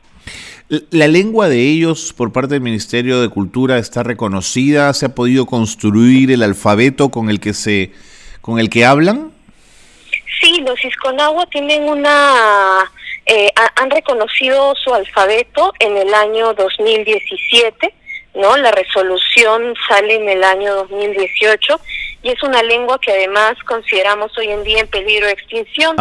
¿La 0.90 1.08
lengua 1.08 1.48
de 1.48 1.62
ellos 1.62 2.12
por 2.12 2.30
parte 2.30 2.52
del 2.52 2.60
Ministerio 2.60 3.22
de 3.22 3.30
Cultura 3.30 3.78
está 3.78 4.02
reconocida? 4.02 4.92
¿Se 4.92 5.06
ha 5.06 5.14
podido 5.14 5.46
construir 5.46 6.30
el 6.30 6.42
alfabeto 6.42 7.08
con 7.08 7.30
el 7.30 7.40
que 7.40 7.54
se 7.54 7.92
con 8.42 8.58
el 8.58 8.68
que 8.68 8.84
hablan? 8.84 9.32
Sí, 10.40 10.62
los 10.66 10.82
Isconagua 10.84 11.46
tienen 11.46 11.84
una 11.84 12.90
eh, 13.30 13.52
han 13.76 13.90
reconocido 13.90 14.74
su 14.76 14.94
alfabeto 14.94 15.74
en 15.80 15.98
el 15.98 16.14
año 16.14 16.54
2017, 16.54 17.92
¿no? 18.34 18.56
La 18.56 18.70
resolución 18.70 19.74
sale 19.86 20.14
en 20.14 20.28
el 20.30 20.42
año 20.42 20.74
2018 20.76 21.78
y 22.22 22.30
es 22.30 22.42
una 22.42 22.62
lengua 22.62 22.98
que 23.00 23.12
además 23.12 23.52
consideramos 23.66 24.36
hoy 24.38 24.50
en 24.50 24.64
día 24.64 24.80
en 24.80 24.88
peligro 24.88 25.26
de 25.26 25.32
extinción, 25.32 25.94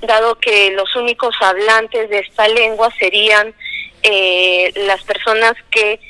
dado 0.00 0.34
que 0.40 0.72
los 0.72 0.94
únicos 0.96 1.36
hablantes 1.40 2.10
de 2.10 2.18
esta 2.18 2.48
lengua 2.48 2.92
serían 2.98 3.54
eh, 4.02 4.72
las 4.86 5.02
personas 5.04 5.54
que 5.70 6.00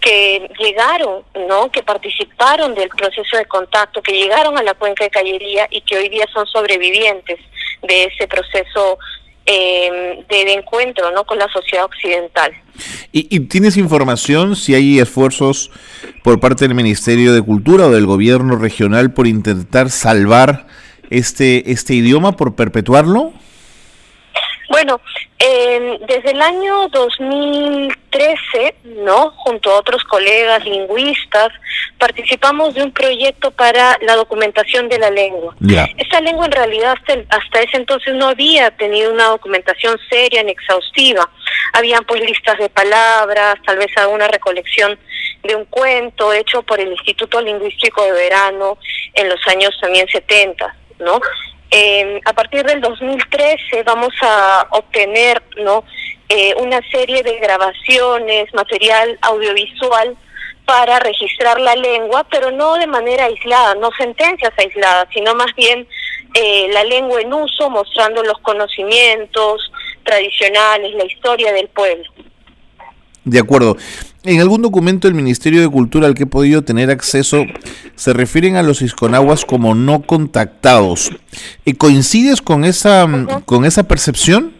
que 0.00 0.50
llegaron, 0.58 1.24
¿no? 1.48 1.70
Que 1.70 1.82
participaron 1.82 2.74
del 2.74 2.88
proceso 2.90 3.36
de 3.36 3.46
contacto, 3.46 4.02
que 4.02 4.12
llegaron 4.12 4.56
a 4.58 4.62
la 4.62 4.74
cuenca 4.74 5.04
de 5.04 5.10
Callería 5.10 5.66
y 5.70 5.80
que 5.80 5.96
hoy 5.96 6.08
día 6.08 6.26
son 6.32 6.46
sobrevivientes 6.46 7.38
de 7.82 8.04
ese 8.04 8.28
proceso 8.28 8.98
eh, 9.48 10.24
de, 10.28 10.52
encuentro, 10.52 11.10
¿no? 11.12 11.24
Con 11.24 11.38
la 11.38 11.46
sociedad 11.52 11.84
occidental. 11.84 12.52
¿Y, 13.12 13.34
¿Y, 13.34 13.40
tienes 13.40 13.76
información 13.76 14.56
si 14.56 14.74
hay 14.74 14.98
esfuerzos 14.98 15.70
por 16.24 16.40
parte 16.40 16.66
del 16.66 16.74
Ministerio 16.74 17.32
de 17.32 17.42
Cultura 17.42 17.86
o 17.86 17.90
del 17.90 18.06
gobierno 18.06 18.56
regional 18.56 19.12
por 19.12 19.28
intentar 19.28 19.90
salvar 19.90 20.66
este 21.10 21.70
este 21.70 21.94
idioma, 21.94 22.32
por 22.32 22.56
perpetuarlo? 22.56 23.32
Bueno, 24.68 25.00
eh, 25.38 25.98
desde 26.08 26.32
el 26.32 26.42
año 26.42 26.88
2013, 26.88 28.74
¿no? 29.04 29.30
Junto 29.36 29.70
a 29.70 29.78
otros 29.78 30.02
colegas 30.04 30.64
lingüistas, 30.64 31.52
participamos 31.98 32.74
de 32.74 32.82
un 32.82 32.92
proyecto 32.92 33.50
para 33.50 33.96
la 34.00 34.16
documentación 34.16 34.88
de 34.88 34.98
la 34.98 35.10
lengua. 35.10 35.54
Esta 35.98 36.20
lengua 36.20 36.46
en 36.46 36.52
realidad 36.52 36.96
hasta, 37.28 37.60
ese 37.60 37.76
entonces 37.76 38.14
no 38.14 38.28
había 38.28 38.70
tenido 38.72 39.12
una 39.12 39.26
documentación 39.26 39.98
seria 40.10 40.42
ni 40.42 40.52
exhaustiva. 40.52 41.28
Habían 41.72 42.04
pues 42.04 42.22
listas 42.22 42.58
de 42.58 42.68
palabras, 42.68 43.56
tal 43.64 43.78
vez 43.78 43.88
alguna 43.96 44.28
recolección 44.28 44.98
de 45.44 45.54
un 45.54 45.64
cuento 45.66 46.32
hecho 46.32 46.62
por 46.62 46.80
el 46.80 46.88
Instituto 46.92 47.40
Lingüístico 47.40 48.02
de 48.02 48.12
Verano 48.12 48.78
en 49.14 49.28
los 49.28 49.46
años 49.46 49.76
también 49.80 50.06
70, 50.08 50.74
¿no? 50.98 51.20
Eh, 51.70 52.20
a 52.24 52.32
partir 52.32 52.64
del 52.64 52.80
2013 52.80 53.82
vamos 53.84 54.14
a 54.22 54.66
obtener 54.70 55.42
¿no? 55.56 55.84
Eh, 56.28 56.54
una 56.58 56.80
serie 56.90 57.22
de 57.22 57.38
grabaciones, 57.38 58.52
material 58.54 59.18
audiovisual 59.22 60.16
para 60.64 60.98
registrar 60.98 61.60
la 61.60 61.76
lengua, 61.76 62.24
pero 62.30 62.50
no 62.50 62.74
de 62.74 62.86
manera 62.86 63.24
aislada, 63.26 63.74
no 63.76 63.90
sentencias 63.96 64.52
aisladas, 64.58 65.06
sino 65.12 65.34
más 65.34 65.54
bien 65.56 65.86
eh, 66.34 66.68
la 66.72 66.84
lengua 66.84 67.20
en 67.20 67.32
uso, 67.32 67.70
mostrando 67.70 68.22
los 68.22 68.38
conocimientos 68.40 69.70
tradicionales, 70.02 70.92
la 70.94 71.04
historia 71.04 71.52
del 71.52 71.68
pueblo. 71.68 72.10
De 73.26 73.40
acuerdo. 73.40 73.76
En 74.22 74.40
algún 74.40 74.62
documento 74.62 75.08
del 75.08 75.16
Ministerio 75.16 75.60
de 75.60 75.68
Cultura 75.68 76.06
al 76.06 76.14
que 76.14 76.22
he 76.22 76.26
podido 76.26 76.62
tener 76.62 76.90
acceso, 76.90 77.44
se 77.96 78.12
refieren 78.12 78.54
a 78.54 78.62
los 78.62 78.82
isconaguas 78.82 79.44
como 79.44 79.74
no 79.74 80.02
contactados. 80.02 81.10
¿Y 81.64 81.74
¿Coincides 81.74 82.40
con 82.40 82.64
esa, 82.64 83.04
con 83.44 83.64
esa 83.64 83.82
percepción? 83.88 84.54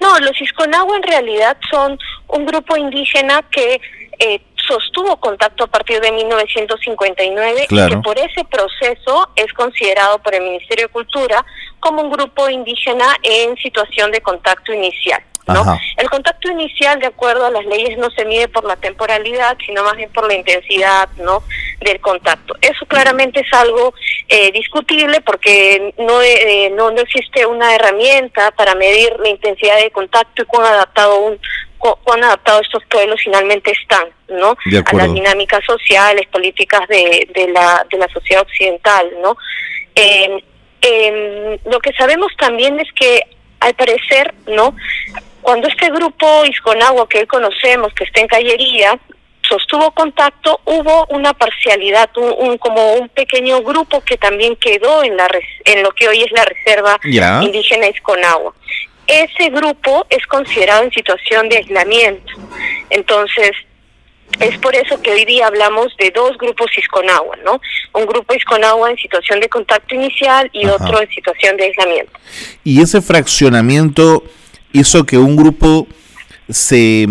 No, 0.00 0.18
los 0.20 0.40
isconagua 0.40 0.96
en 0.96 1.02
realidad 1.02 1.58
son 1.70 1.98
un 2.28 2.46
grupo 2.46 2.78
indígena 2.78 3.42
que 3.50 3.78
eh, 4.18 4.40
sostuvo 4.66 5.18
contacto 5.18 5.64
a 5.64 5.66
partir 5.66 6.00
de 6.00 6.12
1959 6.12 7.66
y 7.68 7.88
que 7.88 7.96
por 7.98 8.18
ese 8.18 8.42
proceso 8.44 9.28
es 9.36 9.52
considerado 9.52 10.18
por 10.20 10.34
el 10.34 10.44
Ministerio 10.44 10.86
de 10.86 10.92
Cultura 10.92 11.44
como 11.78 12.00
un 12.00 12.10
grupo 12.10 12.48
indígena 12.48 13.04
en 13.22 13.54
situación 13.58 14.10
de 14.12 14.22
contacto 14.22 14.72
inicial. 14.72 15.22
¿No? 15.46 15.78
El 15.96 16.08
contacto 16.08 16.50
inicial, 16.50 17.00
de 17.00 17.06
acuerdo 17.06 17.46
a 17.46 17.50
las 17.50 17.64
leyes, 17.66 17.98
no 17.98 18.10
se 18.10 18.24
mide 18.24 18.48
por 18.48 18.64
la 18.64 18.76
temporalidad, 18.76 19.56
sino 19.64 19.82
más 19.82 19.96
bien 19.96 20.10
por 20.12 20.26
la 20.26 20.34
intensidad 20.34 21.08
¿no? 21.16 21.42
del 21.80 22.00
contacto. 22.00 22.54
Eso 22.60 22.86
claramente 22.86 23.40
es 23.40 23.52
algo 23.52 23.94
eh, 24.28 24.52
discutible 24.52 25.20
porque 25.20 25.94
no, 25.98 26.22
eh, 26.22 26.70
no, 26.74 26.90
no 26.90 27.00
existe 27.00 27.44
una 27.46 27.74
herramienta 27.74 28.50
para 28.52 28.74
medir 28.74 29.14
la 29.18 29.28
intensidad 29.28 29.78
de 29.78 29.90
contacto 29.90 30.42
y 30.42 30.46
cuán 30.46 30.66
adaptado 30.66 31.18
un 31.20 31.38
cuán 32.04 32.22
adaptados 32.22 32.62
estos 32.62 32.84
pueblos 32.84 33.20
finalmente 33.24 33.72
están, 33.72 34.04
¿no? 34.28 34.56
A 34.86 34.94
las 34.94 35.12
dinámicas 35.12 35.64
sociales, 35.66 36.28
políticas 36.28 36.86
de, 36.86 37.28
de, 37.34 37.48
la, 37.48 37.84
de 37.90 37.98
la 37.98 38.06
sociedad 38.06 38.42
occidental, 38.42 39.10
¿no? 39.20 39.36
Eh, 39.96 40.40
lo 41.64 41.80
que 41.80 41.92
sabemos 41.94 42.30
también 42.38 42.78
es 42.78 42.88
que 42.92 43.20
al 43.62 43.74
parecer, 43.74 44.34
¿no? 44.46 44.74
Cuando 45.42 45.68
este 45.68 45.90
grupo 45.90 46.44
Isconagua 46.44 47.08
que 47.08 47.18
hoy 47.18 47.26
conocemos, 47.26 47.92
que 47.94 48.04
está 48.04 48.20
en 48.20 48.28
Callería, 48.28 48.98
sostuvo 49.46 49.90
contacto, 49.90 50.60
hubo 50.64 51.06
una 51.10 51.34
parcialidad, 51.34 52.08
un, 52.16 52.56
como 52.58 52.94
un 52.94 53.08
pequeño 53.08 53.60
grupo 53.62 54.00
que 54.00 54.16
también 54.16 54.56
quedó 54.56 55.02
en 55.02 55.16
la 55.16 55.28
en 55.64 55.82
lo 55.82 55.90
que 55.90 56.08
hoy 56.08 56.22
es 56.22 56.32
la 56.32 56.44
reserva 56.44 56.98
indígena 57.42 57.88
Isconagua. 57.88 58.54
Ese 59.06 59.50
grupo 59.50 60.06
es 60.08 60.24
considerado 60.26 60.84
en 60.84 60.92
situación 60.92 61.48
de 61.48 61.56
aislamiento. 61.58 62.32
Entonces, 62.88 63.50
es 64.40 64.56
por 64.58 64.74
eso 64.74 65.02
que 65.02 65.10
hoy 65.10 65.24
día 65.24 65.48
hablamos 65.48 65.94
de 65.98 66.10
dos 66.12 66.38
grupos 66.38 66.70
Isconagua, 66.78 67.36
¿no? 67.44 67.60
Un 67.92 68.06
grupo 68.06 68.32
Isconagua 68.32 68.90
en 68.90 68.96
situación 68.96 69.40
de 69.40 69.48
contacto 69.48 69.94
inicial 69.94 70.48
y 70.52 70.66
otro 70.66 71.02
en 71.02 71.08
situación 71.10 71.56
de 71.56 71.64
aislamiento. 71.64 72.12
Y 72.64 72.80
ese 72.80 73.02
fraccionamiento 73.02 74.22
hizo 74.72 75.04
que 75.04 75.18
un 75.18 75.36
grupo 75.36 75.86
se, 76.48 77.06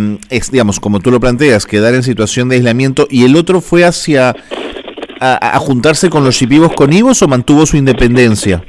digamos, 0.51 0.80
como 0.80 1.00
tú 1.00 1.12
lo 1.12 1.20
planteas, 1.20 1.65
quedara 1.65 1.98
en 1.98 2.03
situación 2.03 2.50
de 2.50 2.58
aislamiento 2.58 3.08
y 3.10 3.24
el 3.24 3.36
otro 3.36 3.62
fue 3.62 3.84
hacia 3.84 4.36
a, 5.20 5.60
juntarse 5.60 6.10
con 6.10 6.24
los 6.24 6.36
shipibos 6.36 6.74
conivos 6.74 7.22
o 7.22 7.27
mantuvo 7.27 7.65
su 7.65 7.77
independencia? 7.77 8.63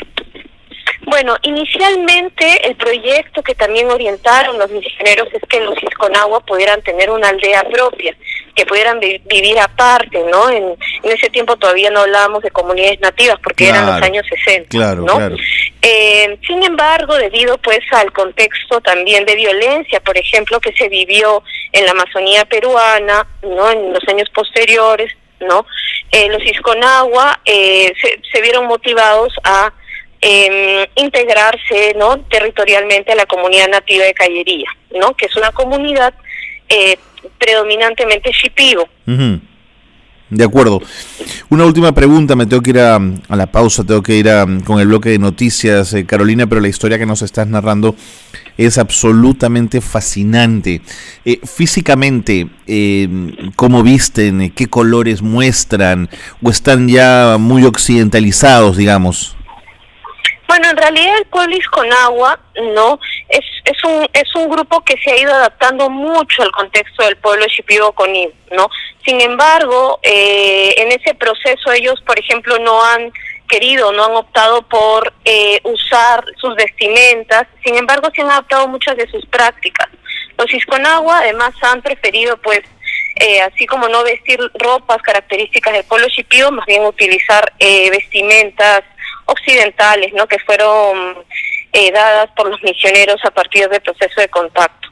Bueno, 1.04 1.36
inicialmente 1.42 2.66
el 2.66 2.76
proyecto 2.76 3.42
que 3.42 3.54
también 3.54 3.90
orientaron 3.90 4.58
los 4.58 4.70
misioneros 4.70 5.28
es 5.32 5.42
que 5.48 5.60
los 5.60 5.74
Isconagua 5.82 6.40
pudieran 6.40 6.80
tener 6.82 7.10
una 7.10 7.28
aldea 7.28 7.64
propia, 7.64 8.16
que 8.54 8.64
pudieran 8.66 9.00
vivir 9.00 9.58
aparte, 9.58 10.22
¿no? 10.30 10.48
En, 10.50 10.76
ese 11.02 11.28
tiempo 11.30 11.56
todavía 11.56 11.90
no 11.90 12.00
hablábamos 12.00 12.42
de 12.42 12.50
comunidades 12.50 13.00
nativas 13.00 13.36
porque 13.42 13.68
eran 13.68 13.86
los 13.86 14.02
años 14.02 14.24
60, 14.28 14.68
claro, 14.68 15.02
¿no? 15.02 15.16
Claro. 15.16 15.36
Eh, 15.82 16.38
sin 16.46 16.62
embargo, 16.62 17.16
debido 17.16 17.58
pues 17.58 17.80
al 17.90 18.12
contexto 18.12 18.80
también 18.80 19.24
de 19.26 19.34
violencia, 19.34 20.00
por 20.00 20.16
ejemplo, 20.16 20.60
que 20.60 20.72
se 20.72 20.88
vivió 20.88 21.42
en 21.72 21.84
la 21.84 21.90
Amazonía 21.90 22.44
peruana, 22.44 23.26
¿no? 23.42 23.70
En 23.70 23.92
los 23.92 24.06
años 24.08 24.28
posteriores, 24.30 25.12
¿no? 25.40 25.66
Eh, 26.12 26.28
los 26.28 26.44
Isconagua 26.44 27.40
eh, 27.44 27.92
se, 28.30 28.40
vieron 28.42 28.66
motivados 28.66 29.34
a 29.44 29.72
em, 30.22 30.86
integrarse, 30.94 31.94
¿no? 31.98 32.18
Territorialmente 32.20 33.12
a 33.12 33.16
la 33.16 33.26
comunidad 33.26 33.68
nativa 33.68 34.06
de 34.06 34.14
Callería, 34.14 34.70
¿no? 34.98 35.14
Que 35.14 35.26
es 35.26 35.36
una 35.36 35.52
comunidad 35.52 36.14
predominantemente 37.38 38.30
shipibo. 38.32 38.88
De 40.32 40.44
acuerdo. 40.44 40.80
Una 41.50 41.66
última 41.66 41.92
pregunta, 41.92 42.34
me 42.34 42.46
tengo 42.46 42.62
que 42.62 42.70
ir 42.70 42.78
a, 42.78 42.98
la 43.28 43.46
pausa, 43.52 43.84
tengo 43.84 44.02
que 44.02 44.16
ir 44.16 44.30
con 44.64 44.80
el 44.80 44.86
bloque 44.86 45.10
de 45.10 45.18
noticias, 45.18 45.92
eh, 45.92 46.06
Carolina, 46.06 46.46
pero 46.46 46.62
la 46.62 46.68
historia 46.68 46.98
que 46.98 47.04
nos 47.04 47.20
estás 47.20 47.46
narrando 47.46 47.94
es 48.56 48.78
absolutamente 48.78 49.82
fascinante. 49.82 50.80
Eh, 51.26 51.38
físicamente, 51.44 52.48
eh, 52.66 53.50
¿cómo 53.56 53.82
visten? 53.82 54.50
¿Qué 54.56 54.68
colores 54.68 55.20
muestran? 55.20 56.08
¿O 56.42 56.48
están 56.48 56.88
ya 56.88 57.36
muy 57.38 57.64
occidentalizados, 57.64 58.78
digamos? 58.78 59.36
Bueno, 60.52 60.68
en 60.68 60.76
realidad 60.76 61.16
el 61.16 61.24
pueblo 61.28 61.56
Isconagua, 61.56 62.38
¿no? 62.74 63.00
Es, 63.30 63.40
es, 63.64 63.84
un, 63.84 64.06
es 64.12 64.34
un 64.34 64.50
grupo 64.50 64.82
que 64.82 64.98
se 65.02 65.10
ha 65.10 65.18
ido 65.18 65.32
adaptando 65.32 65.88
mucho 65.88 66.42
al 66.42 66.52
contexto 66.52 67.04
del 67.04 67.16
pueblo 67.16 67.46
Shipibo 67.46 67.92
Conim, 67.92 68.28
¿no? 68.50 68.68
Sin 69.02 69.18
embargo, 69.22 69.98
eh, 70.02 70.74
en 70.76 70.88
ese 70.88 71.14
proceso 71.14 71.72
ellos, 71.72 72.02
por 72.02 72.18
ejemplo, 72.18 72.58
no 72.58 72.84
han 72.84 73.10
querido, 73.48 73.92
no 73.92 74.04
han 74.04 74.12
optado 74.14 74.60
por 74.68 75.14
eh, 75.24 75.58
usar 75.64 76.22
sus 76.36 76.54
vestimentas, 76.54 77.46
sin 77.64 77.76
embargo, 77.76 78.10
se 78.14 78.20
han 78.20 78.30
adaptado 78.30 78.68
muchas 78.68 78.94
de 78.98 79.08
sus 79.10 79.24
prácticas. 79.24 79.88
Los 80.36 80.52
Isconagua 80.52 81.20
además 81.20 81.54
han 81.62 81.80
preferido, 81.80 82.36
pues, 82.36 82.60
eh, 83.20 83.40
así 83.40 83.64
como 83.64 83.88
no 83.88 84.04
vestir 84.04 84.38
ropas 84.52 85.00
características 85.00 85.72
del 85.72 85.84
pueblo 85.84 86.08
Shipibo, 86.08 86.50
más 86.50 86.66
bien 86.66 86.84
utilizar 86.84 87.54
vestimentas 87.58 88.82
occidentales, 89.26 90.12
¿no? 90.14 90.26
Que 90.26 90.38
fueron 90.40 91.16
eh, 91.72 91.90
dadas 91.92 92.30
por 92.36 92.48
los 92.48 92.62
misioneros 92.62 93.20
a 93.24 93.30
partir 93.30 93.68
del 93.68 93.80
proceso 93.80 94.20
de 94.20 94.28
contacto. 94.28 94.88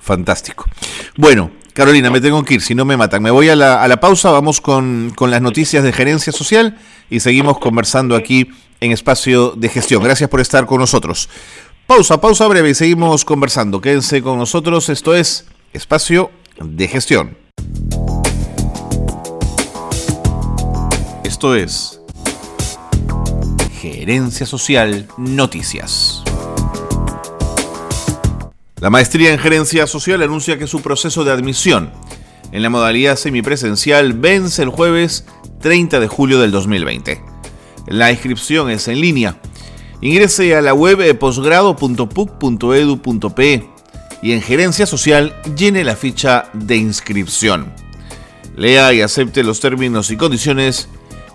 Fantástico. 0.00 0.64
Bueno, 1.16 1.52
Carolina, 1.74 2.10
me 2.10 2.20
tengo 2.20 2.44
que 2.44 2.54
ir, 2.54 2.60
si 2.60 2.74
no 2.74 2.84
me 2.84 2.96
matan. 2.96 3.22
Me 3.22 3.30
voy 3.30 3.48
a 3.48 3.56
la, 3.56 3.82
a 3.82 3.88
la 3.88 3.98
pausa, 3.98 4.30
vamos 4.30 4.60
con, 4.60 5.12
con 5.14 5.30
las 5.30 5.40
noticias 5.40 5.82
de 5.84 5.92
gerencia 5.92 6.32
social 6.32 6.76
y 7.08 7.20
seguimos 7.20 7.58
conversando 7.58 8.16
aquí 8.16 8.50
en 8.80 8.92
espacio 8.92 9.52
de 9.52 9.68
gestión. 9.68 10.02
Gracias 10.02 10.28
por 10.28 10.40
estar 10.40 10.66
con 10.66 10.80
nosotros. 10.80 11.28
Pausa, 11.86 12.20
pausa 12.20 12.46
breve 12.48 12.70
y 12.70 12.74
seguimos 12.74 13.24
conversando. 13.24 13.80
Quédense 13.80 14.22
con 14.22 14.38
nosotros. 14.38 14.88
Esto 14.88 15.14
es 15.14 15.46
espacio 15.72 16.30
de 16.60 16.88
gestión. 16.88 17.38
Esto 21.24 21.54
es 21.54 22.01
Gerencia 23.82 24.46
Social 24.46 25.06
Noticias. 25.18 26.22
La 28.78 28.88
maestría 28.90 29.32
en 29.32 29.40
Gerencia 29.40 29.88
Social 29.88 30.22
anuncia 30.22 30.56
que 30.56 30.68
su 30.68 30.82
proceso 30.82 31.24
de 31.24 31.32
admisión 31.32 31.90
en 32.52 32.62
la 32.62 32.70
modalidad 32.70 33.16
semipresencial 33.16 34.12
vence 34.12 34.62
el 34.62 34.68
jueves 34.68 35.24
30 35.62 35.98
de 35.98 36.06
julio 36.06 36.38
del 36.38 36.52
2020. 36.52 37.24
La 37.88 38.12
inscripción 38.12 38.70
es 38.70 38.86
en 38.86 39.00
línea. 39.00 39.40
Ingrese 40.00 40.54
a 40.54 40.62
la 40.62 40.74
web 40.74 41.18
posgrado.puc.edu.pe 41.18 43.68
y 44.22 44.30
en 44.30 44.42
Gerencia 44.42 44.86
Social 44.86 45.34
llene 45.56 45.82
la 45.82 45.96
ficha 45.96 46.50
de 46.52 46.76
inscripción. 46.76 47.72
Lea 48.54 48.92
y 48.92 49.00
acepte 49.00 49.42
los 49.42 49.58
términos 49.58 50.12
y 50.12 50.16
condiciones 50.16 50.88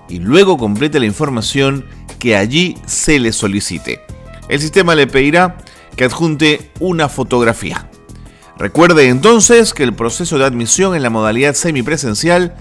y 0.07 0.19
luego 0.19 0.57
complete 0.57 1.01
la 1.01 1.07
información 1.07 1.96
que 2.19 2.35
allí 2.35 2.75
se 2.85 3.19
le 3.19 3.31
solicite. 3.31 4.01
el 4.49 4.61
sistema 4.61 4.95
le 4.95 5.07
pedirá 5.07 5.57
que 5.95 6.05
adjunte 6.05 6.71
una 6.79 7.09
fotografía. 7.09 7.89
Recuerde 8.57 9.09
entonces 9.09 9.73
que 9.73 9.83
el 9.83 9.93
proceso 9.93 10.37
de 10.37 10.45
admisión 10.45 10.95
en 10.95 11.03
la 11.03 11.09
modalidad 11.09 11.53
semipresencial 11.53 12.55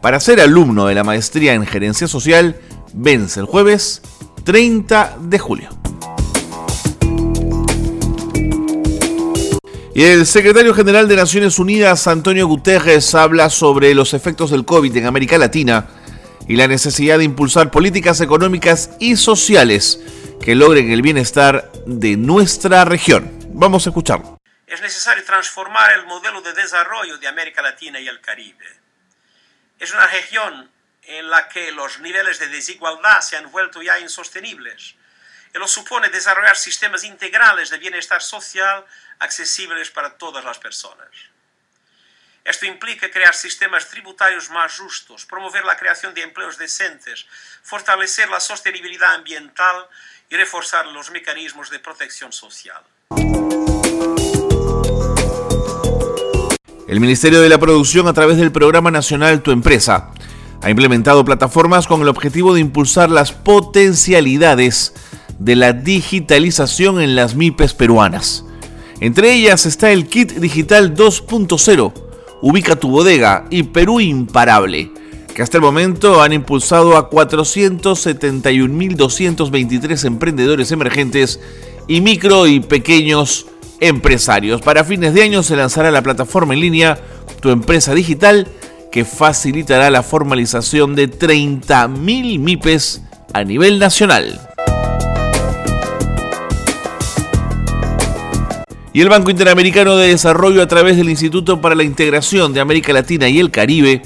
para 0.00 0.20
ser 0.20 0.40
alumno 0.40 0.86
de 0.86 0.94
la 0.94 1.04
maestría 1.04 1.54
en 1.54 1.66
gerencia 1.66 2.08
social 2.08 2.56
vence 2.94 3.40
el 3.40 3.46
jueves 3.46 4.02
30 4.44 5.18
de 5.20 5.38
julio. 5.38 5.68
Y 9.94 10.04
el 10.04 10.26
secretario 10.26 10.72
general 10.72 11.06
de 11.06 11.16
Naciones 11.16 11.58
Unidas, 11.58 12.06
Antonio 12.06 12.46
Guterres, 12.46 13.14
habla 13.14 13.50
sobre 13.50 13.94
los 13.94 14.14
efectos 14.14 14.50
del 14.50 14.64
COVID 14.64 14.96
en 14.96 15.04
América 15.04 15.36
Latina 15.36 15.86
y 16.48 16.56
la 16.56 16.66
necesidad 16.66 17.18
de 17.18 17.24
impulsar 17.24 17.70
políticas 17.70 18.20
económicas 18.20 18.90
y 18.98 19.16
sociales 19.16 20.00
que 20.42 20.54
logren 20.54 20.90
el 20.90 21.02
bienestar 21.02 21.70
de 21.86 22.16
nuestra 22.16 22.84
región. 22.84 23.38
Vamos 23.54 23.86
a 23.86 23.90
escucharlo. 23.90 24.38
Es 24.66 24.80
necesario 24.80 25.24
transformar 25.24 25.92
el 25.92 26.06
modelo 26.06 26.40
de 26.42 26.52
desarrollo 26.52 27.18
de 27.18 27.28
América 27.28 27.62
Latina 27.62 28.00
y 28.00 28.08
el 28.08 28.20
Caribe. 28.20 28.66
Es 29.78 29.92
una 29.92 30.06
región 30.06 30.70
en 31.02 31.30
la 31.30 31.48
que 31.48 31.72
los 31.72 32.00
niveles 32.00 32.38
de 32.38 32.48
desigualdad 32.48 33.20
se 33.20 33.36
han 33.36 33.50
vuelto 33.50 33.82
ya 33.82 33.98
insostenibles 33.98 34.96
lo 35.58 35.68
supone 35.68 36.08
desarrollar 36.08 36.56
sistemas 36.56 37.04
integrales 37.04 37.70
de 37.70 37.78
bienestar 37.78 38.22
social 38.22 38.84
accesibles 39.18 39.90
para 39.90 40.16
todas 40.16 40.44
las 40.44 40.58
personas. 40.58 41.08
Esto 42.44 42.66
implica 42.66 43.08
crear 43.08 43.34
sistemas 43.34 43.88
tributarios 43.88 44.50
más 44.50 44.76
justos, 44.76 45.24
promover 45.26 45.64
la 45.64 45.76
creación 45.76 46.12
de 46.12 46.22
empleos 46.22 46.58
decentes, 46.58 47.24
fortalecer 47.62 48.28
la 48.28 48.40
sostenibilidad 48.40 49.14
ambiental 49.14 49.86
y 50.28 50.34
reforzar 50.34 50.86
los 50.86 51.12
mecanismos 51.12 51.70
de 51.70 51.78
protección 51.78 52.32
social. 52.32 52.82
El 56.88 56.98
Ministerio 56.98 57.40
de 57.40 57.48
la 57.48 57.58
Producción, 57.58 58.08
a 58.08 58.12
través 58.12 58.38
del 58.38 58.50
Programa 58.50 58.90
Nacional 58.90 59.42
Tu 59.42 59.52
Empresa, 59.52 60.10
ha 60.62 60.68
implementado 60.68 61.24
plataformas 61.24 61.86
con 61.86 62.02
el 62.02 62.08
objetivo 62.08 62.54
de 62.54 62.60
impulsar 62.60 63.08
las 63.08 63.30
potencialidades 63.30 64.94
de 65.38 65.54
la 65.54 65.72
digitalización 65.72 67.00
en 67.00 67.14
las 67.14 67.36
MIPES 67.36 67.74
peruanas. 67.74 68.44
Entre 69.00 69.32
ellas 69.32 69.64
está 69.64 69.92
el 69.92 70.08
Kit 70.08 70.32
Digital 70.32 70.94
2.0, 70.94 72.11
Ubica 72.42 72.76
tu 72.76 72.90
bodega 72.90 73.46
y 73.50 73.62
Perú 73.62 74.00
Imparable, 74.00 74.90
que 75.34 75.42
hasta 75.42 75.56
el 75.58 75.62
momento 75.62 76.20
han 76.20 76.32
impulsado 76.32 76.96
a 76.96 77.08
471.223 77.08 80.04
emprendedores 80.04 80.72
emergentes 80.72 81.38
y 81.86 82.00
micro 82.00 82.48
y 82.48 82.58
pequeños 82.60 83.46
empresarios. 83.80 84.60
Para 84.60 84.84
fines 84.84 85.14
de 85.14 85.22
año 85.22 85.42
se 85.42 85.56
lanzará 85.56 85.90
la 85.90 86.02
plataforma 86.02 86.52
en 86.54 86.60
línea 86.60 87.00
Tu 87.40 87.50
Empresa 87.50 87.94
Digital, 87.94 88.46
que 88.90 89.04
facilitará 89.04 89.90
la 89.90 90.02
formalización 90.02 90.94
de 90.94 91.10
30.000 91.10 92.38
MIPES 92.38 93.02
a 93.32 93.44
nivel 93.44 93.78
nacional. 93.78 94.51
Y 98.94 99.00
el 99.00 99.08
Banco 99.08 99.30
Interamericano 99.30 99.96
de 99.96 100.08
Desarrollo 100.08 100.62
a 100.62 100.68
través 100.68 100.96
del 100.96 101.08
Instituto 101.08 101.60
para 101.60 101.74
la 101.74 101.82
Integración 101.82 102.52
de 102.52 102.60
América 102.60 102.92
Latina 102.92 103.28
y 103.28 103.38
el 103.38 103.50
Caribe 103.50 104.02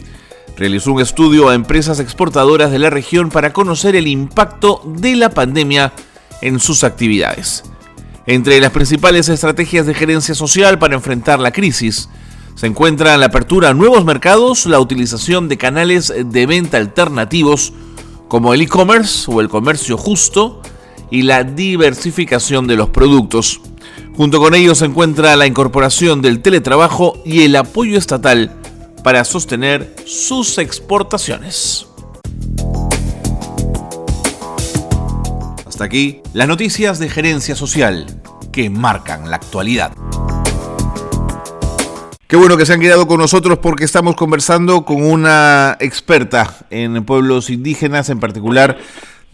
realizó 0.57 0.93
un 0.93 1.01
estudio 1.01 1.49
a 1.49 1.55
empresas 1.55 1.99
exportadoras 1.99 2.71
de 2.71 2.79
la 2.79 2.89
región 2.89 3.31
para 3.31 3.53
conocer 3.53 3.97
el 3.97 4.07
impacto 4.07 4.81
de 4.85 5.17
la 5.17 5.31
pandemia 5.31 5.93
en 6.41 6.61
sus 6.61 6.85
actividades. 6.85 7.65
Entre 8.27 8.61
las 8.61 8.71
principales 8.71 9.29
estrategias 9.29 9.87
de 9.87 9.95
gerencia 9.95 10.35
social 10.35 10.79
para 10.79 10.95
enfrentar 10.95 11.41
la 11.41 11.51
crisis 11.51 12.09
se 12.55 12.67
encuentran 12.67 13.21
la 13.21 13.27
apertura 13.27 13.71
a 13.71 13.75
nuevos 13.75 14.05
mercados, 14.05 14.67
la 14.67 14.81
utilización 14.81 15.49
de 15.49 15.59
canales 15.59 16.13
de 16.17 16.47
venta 16.47 16.79
alternativos 16.79 17.73
como 18.29 18.55
el 18.55 18.63
e-commerce 18.63 19.31
o 19.31 19.41
el 19.41 19.49
comercio 19.49 19.99
justo 19.99 20.63
y 21.11 21.23
la 21.23 21.45
diversificación 21.45 22.67
de 22.67 22.77
los 22.77 22.89
productos. 22.91 23.61
Junto 24.17 24.41
con 24.41 24.55
ello 24.55 24.75
se 24.75 24.87
encuentra 24.87 25.37
la 25.37 25.47
incorporación 25.47 26.23
del 26.23 26.41
teletrabajo 26.41 27.21
y 27.27 27.43
el 27.43 27.55
apoyo 27.55 27.99
estatal 27.99 28.51
para 29.05 29.23
sostener 29.25 29.95
sus 30.07 30.57
exportaciones. 30.57 31.87
Hasta 35.67 35.85
aquí 35.85 36.23
las 36.33 36.49
noticias 36.49 36.99
de 36.99 37.11
gerencia 37.11 37.55
social 37.55 38.07
que 38.53 38.71
marcan 38.71 39.29
la 39.29 39.37
actualidad. 39.37 39.93
Qué 42.27 42.37
bueno 42.37 42.57
que 42.57 42.65
se 42.65 42.73
han 42.73 42.81
quedado 42.81 43.07
con 43.07 43.21
nosotros 43.21 43.59
porque 43.59 43.85
estamos 43.85 44.17
conversando 44.17 44.87
con 44.87 45.03
una 45.05 45.77
experta 45.79 46.57
en 46.71 47.05
pueblos 47.05 47.51
indígenas, 47.51 48.09
en 48.09 48.19
particular 48.19 48.79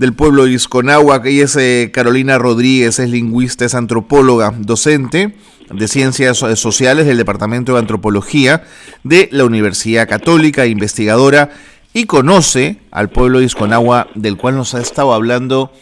del 0.02 0.14
pueblo 0.14 0.46
de 0.46 0.50
Isconagua, 0.50 1.22
que 1.22 1.42
es 1.42 1.54
eh, 1.54 1.92
Carolina 1.94 2.36
Rodríguez, 2.36 2.98
es 2.98 3.08
lingüista, 3.08 3.64
es 3.64 3.76
antropóloga, 3.76 4.52
docente 4.58 5.36
de 5.70 5.86
Ciencias 5.86 6.38
Sociales 6.38 7.06
del 7.06 7.18
Departamento 7.18 7.74
de 7.74 7.78
Antropología 7.78 8.64
de 9.04 9.28
la 9.30 9.44
Universidad 9.44 10.08
Católica, 10.08 10.66
investigadora, 10.66 11.50
y 11.92 12.06
conoce 12.06 12.78
al 12.90 13.10
pueblo 13.10 13.38
de 13.38 13.44
Isconagua, 13.44 14.08
del 14.16 14.36
cual 14.36 14.56
nos 14.56 14.74
ha 14.74 14.80
estado 14.80 15.14
hablando 15.14 15.72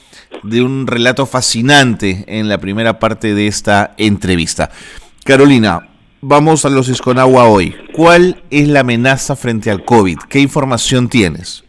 de 0.43 0.61
un 0.61 0.87
relato 0.87 1.25
fascinante 1.25 2.27
en 2.29 2.51
la 2.51 2.59
primera 2.59 2.99
parte 2.99 3.33
de 3.33 3.47
esta 3.47 3.95
entrevista. 3.97 4.71
Carolina, 5.25 5.89
vamos 6.21 6.67
a 6.67 6.69
los 6.69 6.91
Isconagua 6.91 7.45
hoy. 7.45 7.75
¿Cuál 7.95 8.43
es 8.51 8.69
la 8.69 8.81
amenaza 8.81 9.35
frente 9.35 9.71
al 9.71 9.83
COVID? 9.83 10.19
¿Qué 10.29 10.41
información 10.41 11.09
tienes? 11.09 11.65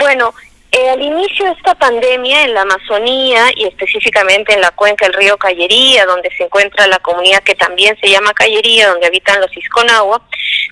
Bueno, 0.00 0.32
eh, 0.70 0.90
al 0.90 1.00
inicio 1.00 1.46
de 1.46 1.52
esta 1.52 1.74
pandemia 1.74 2.44
en 2.44 2.52
la 2.52 2.62
Amazonía 2.62 3.46
y 3.56 3.64
específicamente 3.64 4.52
en 4.52 4.60
la 4.60 4.70
cuenca 4.72 5.06
del 5.06 5.14
río 5.14 5.38
Callería, 5.38 6.04
donde 6.04 6.30
se 6.36 6.44
encuentra 6.44 6.86
la 6.86 6.98
comunidad 6.98 7.42
que 7.42 7.54
también 7.54 7.96
se 8.00 8.10
llama 8.10 8.34
Callería, 8.34 8.88
donde 8.88 9.06
habitan 9.06 9.40
los 9.40 9.56
Isconagua, 9.56 10.20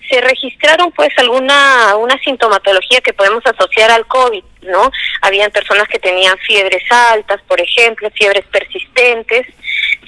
se 0.08 0.20
registraron 0.20 0.92
pues 0.92 1.10
alguna 1.16 1.96
una 1.96 2.18
sintomatología 2.18 3.00
que 3.00 3.14
podemos 3.14 3.42
asociar 3.46 3.90
al 3.90 4.06
COVID, 4.06 4.44
¿no? 4.62 4.90
Habían 5.22 5.50
personas 5.50 5.88
que 5.88 5.98
tenían 5.98 6.36
fiebres 6.38 6.82
altas, 6.90 7.40
por 7.48 7.60
ejemplo, 7.60 8.10
fiebres 8.10 8.44
persistentes. 8.46 9.46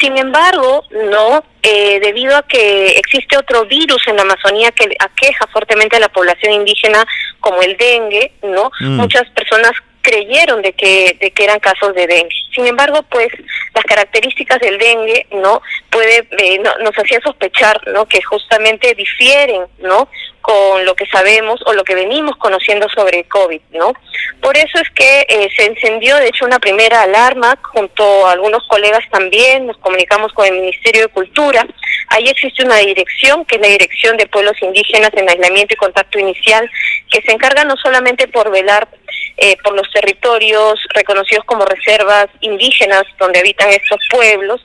Sin 0.00 0.16
embargo, 0.16 0.84
no, 0.90 1.44
eh, 1.62 1.98
debido 2.00 2.36
a 2.36 2.42
que 2.42 2.90
existe 2.92 3.36
otro 3.36 3.64
virus 3.66 4.06
en 4.06 4.16
la 4.16 4.22
Amazonía 4.22 4.70
que 4.72 4.88
aqueja 4.98 5.46
fuertemente 5.48 5.96
a 5.96 6.00
la 6.00 6.08
población 6.08 6.52
indígena, 6.52 7.04
como 7.40 7.62
el 7.62 7.76
dengue, 7.76 8.32
¿no? 8.42 8.70
Mm. 8.80 8.96
Muchas 8.96 9.28
personas 9.30 9.72
creyeron 10.02 10.62
de 10.62 10.72
que, 10.72 11.16
de 11.20 11.30
que 11.30 11.44
eran 11.44 11.58
casos 11.60 11.94
de 11.94 12.06
dengue. 12.06 12.34
Sin 12.54 12.66
embargo, 12.66 13.02
pues 13.10 13.28
las 13.74 13.84
características 13.84 14.58
del 14.60 14.78
dengue 14.78 15.26
no 15.32 15.62
puede 15.90 16.26
eh, 16.38 16.58
nos 16.58 16.96
hacía 16.96 17.20
sospechar 17.20 17.80
no 17.88 18.06
que 18.06 18.22
justamente 18.22 18.94
difieren 18.94 19.66
no 19.78 20.08
con 20.48 20.84
lo 20.86 20.94
que 20.94 21.04
sabemos 21.06 21.60
o 21.66 21.74
lo 21.74 21.84
que 21.84 21.94
venimos 21.94 22.34
conociendo 22.38 22.88
sobre 22.88 23.18
el 23.18 23.28
COVID, 23.28 23.60
¿no? 23.72 23.92
Por 24.40 24.56
eso 24.56 24.78
es 24.78 24.88
que 24.94 25.26
eh, 25.28 25.48
se 25.54 25.66
encendió, 25.66 26.16
de 26.16 26.28
hecho, 26.28 26.46
una 26.46 26.58
primera 26.58 27.02
alarma 27.02 27.58
junto 27.70 28.26
a 28.26 28.32
algunos 28.32 28.66
colegas 28.66 29.04
también, 29.10 29.66
nos 29.66 29.76
comunicamos 29.76 30.32
con 30.32 30.46
el 30.46 30.54
Ministerio 30.54 31.02
de 31.02 31.08
Cultura. 31.08 31.66
Ahí 32.08 32.28
existe 32.28 32.64
una 32.64 32.76
dirección, 32.76 33.44
que 33.44 33.56
es 33.56 33.60
la 33.60 33.68
Dirección 33.68 34.16
de 34.16 34.26
Pueblos 34.26 34.56
Indígenas 34.62 35.10
en 35.12 35.28
Aislamiento 35.28 35.74
y 35.74 35.76
Contacto 35.76 36.18
Inicial, 36.18 36.70
que 37.10 37.20
se 37.20 37.32
encarga 37.32 37.64
no 37.64 37.76
solamente 37.76 38.26
por 38.28 38.50
velar 38.50 38.88
eh, 39.38 39.56
por 39.62 39.74
los 39.74 39.90
territorios 39.92 40.80
reconocidos 40.94 41.44
como 41.44 41.64
reservas 41.64 42.26
indígenas 42.40 43.04
donde 43.18 43.38
habitan 43.38 43.70
estos 43.70 44.00
pueblos, 44.10 44.60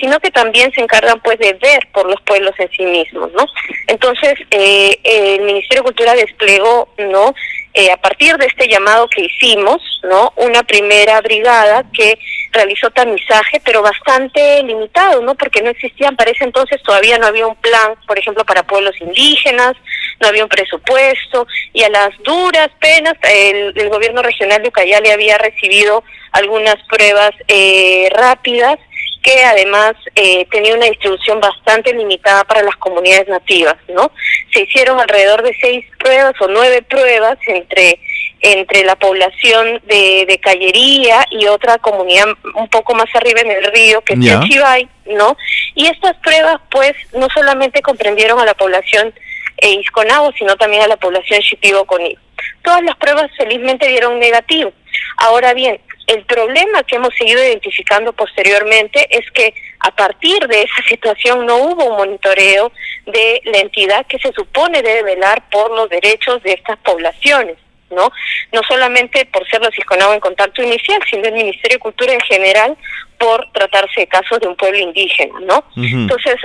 sino 0.00 0.18
que 0.20 0.30
también 0.30 0.72
se 0.72 0.80
encargan 0.80 1.20
pues 1.20 1.38
de 1.38 1.52
ver 1.54 1.86
por 1.92 2.06
los 2.06 2.20
pueblos 2.22 2.52
en 2.58 2.70
sí 2.70 2.84
mismos, 2.84 3.32
¿no? 3.32 3.46
Entonces, 3.86 4.34
eh, 4.50 4.98
el 5.04 5.42
Ministerio 5.42 5.82
de 5.82 5.88
Cultura 5.88 6.14
desplegó, 6.14 6.88
¿no? 6.98 7.34
Eh, 7.74 7.90
a 7.90 7.96
partir 7.96 8.36
de 8.36 8.46
este 8.46 8.68
llamado 8.68 9.08
que 9.08 9.22
hicimos, 9.22 9.82
¿no? 10.04 10.32
Una 10.36 10.62
primera 10.62 11.20
brigada 11.20 11.84
que 11.92 12.18
realizó 12.54 12.90
tamizaje, 12.90 13.60
pero 13.64 13.82
bastante 13.82 14.62
limitado, 14.62 15.20
¿no? 15.20 15.34
Porque 15.34 15.60
no 15.60 15.70
existían, 15.70 16.16
para 16.16 16.30
ese 16.30 16.44
entonces 16.44 16.82
todavía 16.82 17.18
no 17.18 17.26
había 17.26 17.46
un 17.46 17.56
plan, 17.56 17.94
por 18.06 18.18
ejemplo, 18.18 18.44
para 18.44 18.62
pueblos 18.62 18.98
indígenas, 19.00 19.74
no 20.20 20.28
había 20.28 20.44
un 20.44 20.48
presupuesto, 20.48 21.46
y 21.72 21.82
a 21.82 21.90
las 21.90 22.10
duras 22.22 22.70
penas 22.80 23.14
el, 23.22 23.74
gobierno 23.90 24.22
regional 24.22 24.62
de 24.62 24.68
Ucayali 24.68 25.10
había 25.10 25.36
recibido 25.36 26.02
algunas 26.32 26.76
pruebas 26.88 27.32
eh, 27.48 28.08
rápidas 28.12 28.78
que 29.22 29.42
además 29.42 29.94
eh, 30.14 30.46
tenía 30.50 30.74
una 30.74 30.86
distribución 30.86 31.40
bastante 31.40 31.94
limitada 31.94 32.44
para 32.44 32.62
las 32.62 32.76
comunidades 32.76 33.26
nativas, 33.26 33.76
¿no? 33.88 34.12
Se 34.52 34.62
hicieron 34.62 35.00
alrededor 35.00 35.42
de 35.42 35.56
seis 35.60 35.86
pruebas 35.98 36.34
o 36.40 36.48
nueve 36.48 36.82
pruebas 36.82 37.38
entre 37.46 37.98
entre 38.46 38.84
la 38.84 38.94
población 38.94 39.80
de, 39.86 40.26
de 40.28 40.38
Callería 40.38 41.24
y 41.30 41.46
otra 41.46 41.78
comunidad 41.78 42.26
un 42.54 42.68
poco 42.68 42.94
más 42.94 43.06
arriba 43.14 43.40
en 43.40 43.50
el 43.50 43.64
río, 43.72 44.02
que 44.02 44.12
es 44.12 44.20
Chachibay, 44.20 44.86
¿no? 45.06 45.34
Y 45.74 45.86
estas 45.86 46.14
pruebas, 46.18 46.60
pues, 46.70 46.92
no 47.14 47.26
solamente 47.32 47.80
comprendieron 47.80 48.38
a 48.38 48.44
la 48.44 48.52
población 48.52 49.14
eh, 49.56 49.70
Isconabo, 49.80 50.30
sino 50.32 50.56
también 50.56 50.82
a 50.82 50.88
la 50.88 50.98
población 50.98 51.40
Shipibo-Coni. 51.40 52.18
Todas 52.62 52.82
las 52.82 52.96
pruebas 52.96 53.30
felizmente 53.34 53.88
dieron 53.88 54.18
negativo. 54.18 54.74
Ahora 55.16 55.54
bien, 55.54 55.80
el 56.06 56.22
problema 56.26 56.82
que 56.82 56.96
hemos 56.96 57.14
seguido 57.16 57.42
identificando 57.42 58.12
posteriormente 58.12 59.06
es 59.08 59.24
que 59.30 59.54
a 59.80 59.90
partir 59.90 60.46
de 60.48 60.64
esa 60.64 60.86
situación 60.86 61.46
no 61.46 61.56
hubo 61.56 61.84
un 61.86 61.96
monitoreo 61.96 62.72
de 63.06 63.40
la 63.44 63.60
entidad 63.60 64.04
que 64.06 64.18
se 64.18 64.32
supone 64.32 64.82
debe 64.82 65.02
velar 65.02 65.48
por 65.48 65.70
los 65.70 65.88
derechos 65.88 66.42
de 66.42 66.52
estas 66.52 66.76
poblaciones. 66.80 67.56
¿No? 67.94 68.10
No 68.52 68.60
solamente 68.68 69.24
por 69.26 69.48
ser 69.48 69.62
los 69.62 69.76
Isconabo 69.78 70.12
en 70.14 70.20
contacto 70.20 70.62
inicial, 70.62 71.00
sino 71.08 71.26
el 71.26 71.34
Ministerio 71.34 71.76
de 71.76 71.80
Cultura 71.80 72.12
en 72.12 72.20
general 72.20 72.76
por 73.18 73.50
tratarse 73.52 74.00
de 74.00 74.06
casos 74.06 74.40
de 74.40 74.48
un 74.48 74.56
pueblo 74.56 74.78
indígena, 74.78 75.38
¿no? 75.40 75.64
Entonces, 75.76 76.36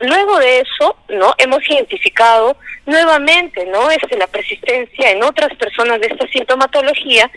luego 0.00 0.38
de 0.38 0.60
eso, 0.60 0.96
¿no? 1.08 1.34
Hemos 1.38 1.68
identificado 1.68 2.56
nuevamente, 2.86 3.64
¿no? 3.66 3.90
Este, 3.90 4.16
la 4.16 4.26
persistencia 4.26 5.10
en 5.10 5.22
otras 5.22 5.54
personas 5.56 6.00
de 6.00 6.08
esta 6.08 6.26
sintomatología 6.28 7.30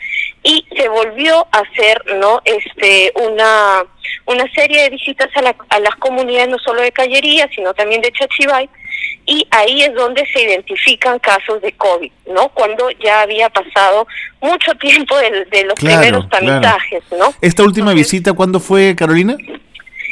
y 0.44 0.66
se 0.76 0.90
volvió 0.90 1.48
a 1.52 1.60
hacer, 1.60 2.04
¿no? 2.16 2.42
Este, 2.46 3.12
una 3.16 3.84
una 4.26 4.52
serie 4.54 4.84
de 4.84 4.90
visitas 4.90 5.30
a, 5.36 5.42
la, 5.42 5.56
a 5.70 5.80
las 5.80 5.96
comunidades 5.96 6.50
no 6.50 6.60
solo 6.60 6.82
de 6.82 6.92
Callería, 6.92 7.50
sino 7.54 7.74
también 7.74 8.02
de 8.02 8.12
Chachibay, 8.12 8.70
y 9.26 9.48
ahí 9.52 9.84
es 9.84 9.94
donde 9.94 10.26
se 10.34 10.44
identifican 10.44 11.20
casos 11.20 11.62
de 11.62 11.72
COVID, 11.74 12.12
¿no? 12.34 12.50
Cuando 12.50 12.90
ya 13.04 13.22
había 13.22 13.50
pasado 13.50 14.08
mucho 14.42 14.74
tiempo 14.76 15.18
de, 15.18 15.46
de 15.46 15.64
los 15.66 15.76
primeros 15.76 16.28
tramitajes, 16.30 17.04
¿no? 17.18 17.34
¿Esta 17.42 17.64
última 17.64 17.94
visita 17.94 18.34
cuándo 18.34 18.60
fue, 18.60 18.96
Carolina? 18.96 19.36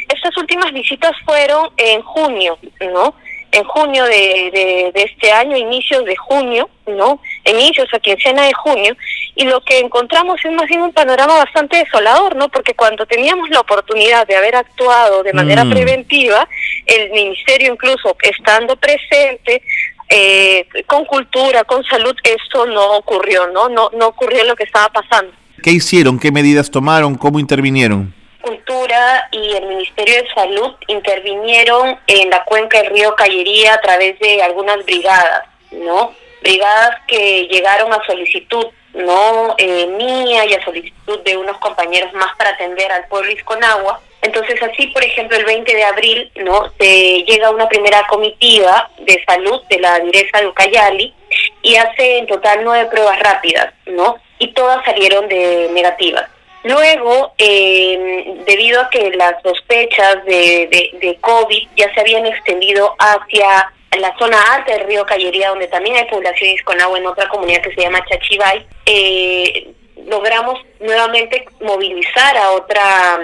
Estas 0.08 0.36
últimas 0.36 0.72
visitas 0.72 1.12
fueron 1.24 1.70
en 1.76 2.02
junio, 2.02 2.58
¿no? 2.80 3.14
En 3.52 3.64
junio 3.64 4.04
de, 4.04 4.92
de, 4.94 5.02
este 5.02 5.32
año, 5.32 5.56
inicios 5.56 6.04
de 6.04 6.16
junio, 6.16 6.68
¿no? 6.86 7.20
Inicios 7.44 7.88
a 7.92 7.98
quincena 7.98 8.42
de 8.42 8.52
junio, 8.54 8.96
y 9.34 9.44
lo 9.44 9.60
que 9.60 9.78
encontramos 9.80 10.40
es 10.44 10.52
más 10.52 10.66
bien 10.68 10.82
un 10.82 10.92
panorama 10.92 11.36
bastante 11.36 11.78
desolador, 11.78 12.36
¿no? 12.36 12.48
Porque 12.48 12.74
cuando 12.74 13.06
teníamos 13.06 13.50
la 13.50 13.60
oportunidad 13.60 14.26
de 14.26 14.36
haber 14.36 14.54
actuado 14.54 15.22
de 15.22 15.32
manera 15.32 15.64
mm. 15.64 15.70
preventiva, 15.70 16.48
el 16.86 17.10
ministerio 17.10 17.72
incluso 17.72 18.16
estando 18.22 18.76
presente, 18.76 19.62
eh, 20.08 20.66
con 20.86 21.04
cultura, 21.04 21.64
con 21.64 21.84
salud, 21.84 22.14
esto 22.24 22.66
no 22.66 22.96
ocurrió, 22.96 23.48
¿no? 23.48 23.68
No, 23.68 23.90
no 23.96 24.08
ocurrió 24.08 24.44
lo 24.44 24.56
que 24.56 24.64
estaba 24.64 24.88
pasando. 24.88 25.32
¿Qué 25.62 25.70
hicieron? 25.70 26.18
¿Qué 26.18 26.32
medidas 26.32 26.70
tomaron? 26.70 27.14
¿Cómo 27.16 27.38
intervinieron? 27.38 28.14
Cultura 28.40 29.28
y 29.32 29.52
el 29.52 29.66
Ministerio 29.66 30.22
de 30.22 30.28
Salud 30.34 30.74
intervinieron 30.88 31.98
en 32.06 32.30
la 32.30 32.44
cuenca 32.44 32.78
del 32.78 32.90
río 32.90 33.14
Callería 33.14 33.74
a 33.74 33.80
través 33.80 34.18
de 34.18 34.42
algunas 34.42 34.84
brigadas, 34.84 35.44
¿no? 35.70 36.14
Brigadas 36.42 36.96
que 37.06 37.46
llegaron 37.48 37.92
a 37.92 38.04
solicitud 38.04 38.66
no 38.94 39.54
eh, 39.58 39.86
mía 39.86 40.44
y 40.46 40.54
a 40.54 40.64
solicitud 40.64 41.20
de 41.20 41.36
unos 41.36 41.58
compañeros 41.58 42.12
más 42.12 42.34
para 42.36 42.50
atender 42.50 42.90
al 42.90 43.06
pueblo 43.06 43.30
Isconagua. 43.30 44.00
Entonces 44.22 44.60
así, 44.62 44.88
por 44.88 45.02
ejemplo, 45.02 45.36
el 45.36 45.44
20 45.44 45.74
de 45.74 45.84
abril 45.84 46.30
no 46.36 46.70
se 46.78 47.22
llega 47.22 47.50
una 47.50 47.68
primera 47.68 48.06
comitiva 48.08 48.90
de 48.98 49.22
salud 49.24 49.62
de 49.68 49.78
la 49.78 49.98
direza 50.00 50.40
de 50.40 50.48
Ucayali 50.48 51.14
y 51.62 51.76
hace 51.76 52.18
en 52.18 52.26
total 52.26 52.60
nueve 52.64 52.90
pruebas 52.90 53.18
rápidas, 53.20 53.72
¿no? 53.86 54.16
Y 54.38 54.52
todas 54.52 54.84
salieron 54.84 55.28
de 55.28 55.68
negativas. 55.72 56.28
Luego, 56.62 57.32
eh, 57.38 58.42
debido 58.46 58.80
a 58.82 58.90
que 58.90 59.10
las 59.12 59.40
sospechas 59.42 60.24
de, 60.26 60.68
de, 61.00 61.18
COVID 61.20 61.68
ya 61.76 61.92
se 61.94 62.00
habían 62.00 62.26
extendido 62.26 62.94
hacia 62.98 63.72
la 63.98 64.16
zona 64.18 64.36
alta 64.54 64.72
del 64.72 64.86
río 64.86 65.06
Callería, 65.06 65.48
donde 65.48 65.68
también 65.68 65.96
hay 65.96 66.04
población 66.04 66.56
agua 66.80 66.98
en 66.98 67.06
otra 67.06 67.28
comunidad 67.28 67.62
que 67.62 67.74
se 67.74 67.80
llama 67.80 68.04
Chachibay, 68.08 68.66
eh, 68.86 69.72
logramos 70.06 70.58
nuevamente 70.80 71.46
movilizar 71.60 72.36
a 72.36 72.50
otra, 72.52 73.18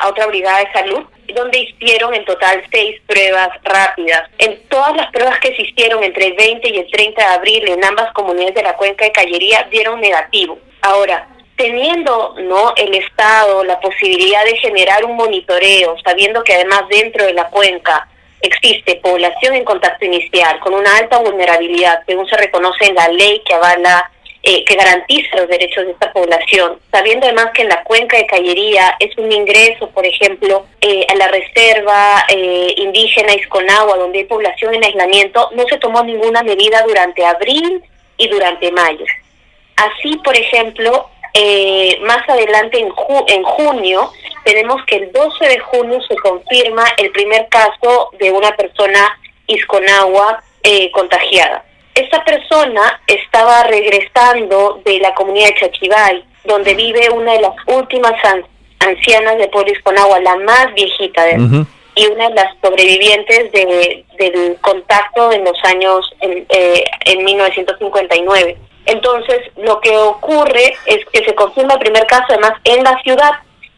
a 0.00 0.08
otra 0.08 0.26
brigada 0.26 0.60
de 0.60 0.72
salud, 0.72 1.04
donde 1.34 1.58
hicieron 1.58 2.14
en 2.14 2.24
total 2.24 2.62
seis 2.70 3.00
pruebas 3.06 3.50
rápidas. 3.64 4.28
En 4.38 4.60
todas 4.68 4.96
las 4.96 5.10
pruebas 5.12 5.38
que 5.40 5.54
se 5.56 5.62
hicieron 5.62 6.02
entre 6.02 6.26
el 6.26 6.34
20 6.34 6.68
y 6.68 6.78
el 6.78 6.90
30 6.90 7.20
de 7.20 7.34
abril 7.34 7.68
en 7.68 7.84
ambas 7.84 8.12
comunidades 8.12 8.54
de 8.54 8.62
la 8.62 8.76
cuenca 8.76 9.04
de 9.04 9.12
Callería 9.12 9.66
dieron 9.70 10.00
negativo. 10.00 10.58
Ahora, 10.82 11.28
teniendo 11.56 12.34
no 12.38 12.74
el 12.76 12.94
Estado 12.94 13.64
la 13.64 13.80
posibilidad 13.80 14.44
de 14.44 14.56
generar 14.58 15.04
un 15.04 15.16
monitoreo, 15.16 15.96
sabiendo 16.04 16.44
que 16.44 16.54
además 16.54 16.82
dentro 16.88 17.24
de 17.24 17.32
la 17.32 17.48
cuenca 17.48 18.08
existe 18.40 18.96
población 18.96 19.54
en 19.54 19.64
contacto 19.64 20.04
inicial 20.04 20.58
con 20.60 20.74
una 20.74 20.96
alta 20.98 21.18
vulnerabilidad, 21.18 22.02
según 22.06 22.28
se 22.28 22.36
reconoce 22.36 22.86
en 22.86 22.94
la 22.94 23.08
ley 23.08 23.42
que 23.44 23.54
avala, 23.54 24.10
eh, 24.42 24.64
que 24.64 24.76
garantiza 24.76 25.36
los 25.36 25.48
derechos 25.48 25.86
de 25.86 25.92
esta 25.92 26.12
población, 26.12 26.78
sabiendo 26.92 27.26
además 27.26 27.48
que 27.52 27.62
en 27.62 27.68
la 27.68 27.82
cuenca 27.82 28.16
de 28.16 28.26
Callería 28.26 28.94
es 29.00 29.16
un 29.18 29.32
ingreso, 29.32 29.90
por 29.90 30.06
ejemplo, 30.06 30.66
eh, 30.80 31.04
a 31.10 31.14
la 31.16 31.28
reserva 31.28 32.24
eh, 32.28 32.74
indígena 32.76 33.34
Isconagua, 33.34 33.96
donde 33.96 34.18
hay 34.18 34.24
población 34.24 34.74
en 34.74 34.84
aislamiento, 34.84 35.50
no 35.54 35.66
se 35.66 35.78
tomó 35.78 36.04
ninguna 36.04 36.42
medida 36.42 36.82
durante 36.82 37.24
abril 37.24 37.82
y 38.18 38.28
durante 38.28 38.70
mayo. 38.70 39.04
Así, 39.76 40.16
por 40.24 40.36
ejemplo, 40.36 41.10
eh, 41.38 41.98
más 42.00 42.26
adelante 42.28 42.78
en, 42.78 42.90
en 43.28 43.42
junio 43.42 44.10
tenemos 44.44 44.82
que 44.86 44.96
el 44.96 45.12
12 45.12 45.48
de 45.48 45.58
junio 45.58 46.00
se 46.08 46.16
confirma 46.16 46.84
el 46.96 47.10
primer 47.10 47.46
caso 47.48 48.10
de 48.18 48.30
una 48.30 48.56
persona 48.56 49.18
isconagua 49.46 50.42
eh, 50.62 50.90
contagiada. 50.92 51.62
Esta 51.94 52.24
persona 52.24 53.00
estaba 53.06 53.64
regresando 53.64 54.80
de 54.84 54.98
la 54.98 55.14
comunidad 55.14 55.48
de 55.48 55.54
Chachibay, 55.56 56.24
donde 56.44 56.74
vive 56.74 57.10
una 57.10 57.32
de 57.32 57.40
las 57.40 57.54
últimas 57.66 58.14
ancianas 58.78 59.36
de 59.36 59.48
pueblo 59.48 59.72
isconagua, 59.72 60.20
la 60.20 60.36
más 60.36 60.72
viejita 60.74 61.24
de 61.24 61.66
y 61.98 62.06
una 62.08 62.28
de 62.28 62.34
las 62.34 62.54
sobrevivientes 62.62 63.50
de, 63.52 64.04
del 64.18 64.58
contacto 64.60 65.32
en 65.32 65.44
los 65.44 65.56
años 65.64 66.14
en, 66.20 66.46
eh, 66.50 66.84
en 67.06 67.24
1959. 67.24 68.58
Entonces, 68.86 69.40
lo 69.56 69.80
que 69.80 69.96
ocurre 69.96 70.76
es 70.86 71.04
que 71.12 71.24
se 71.24 71.34
confirma 71.34 71.74
el 71.74 71.80
primer 71.80 72.06
caso, 72.06 72.26
además, 72.28 72.52
en 72.64 72.84
la 72.84 72.96
ciudad. 73.02 73.32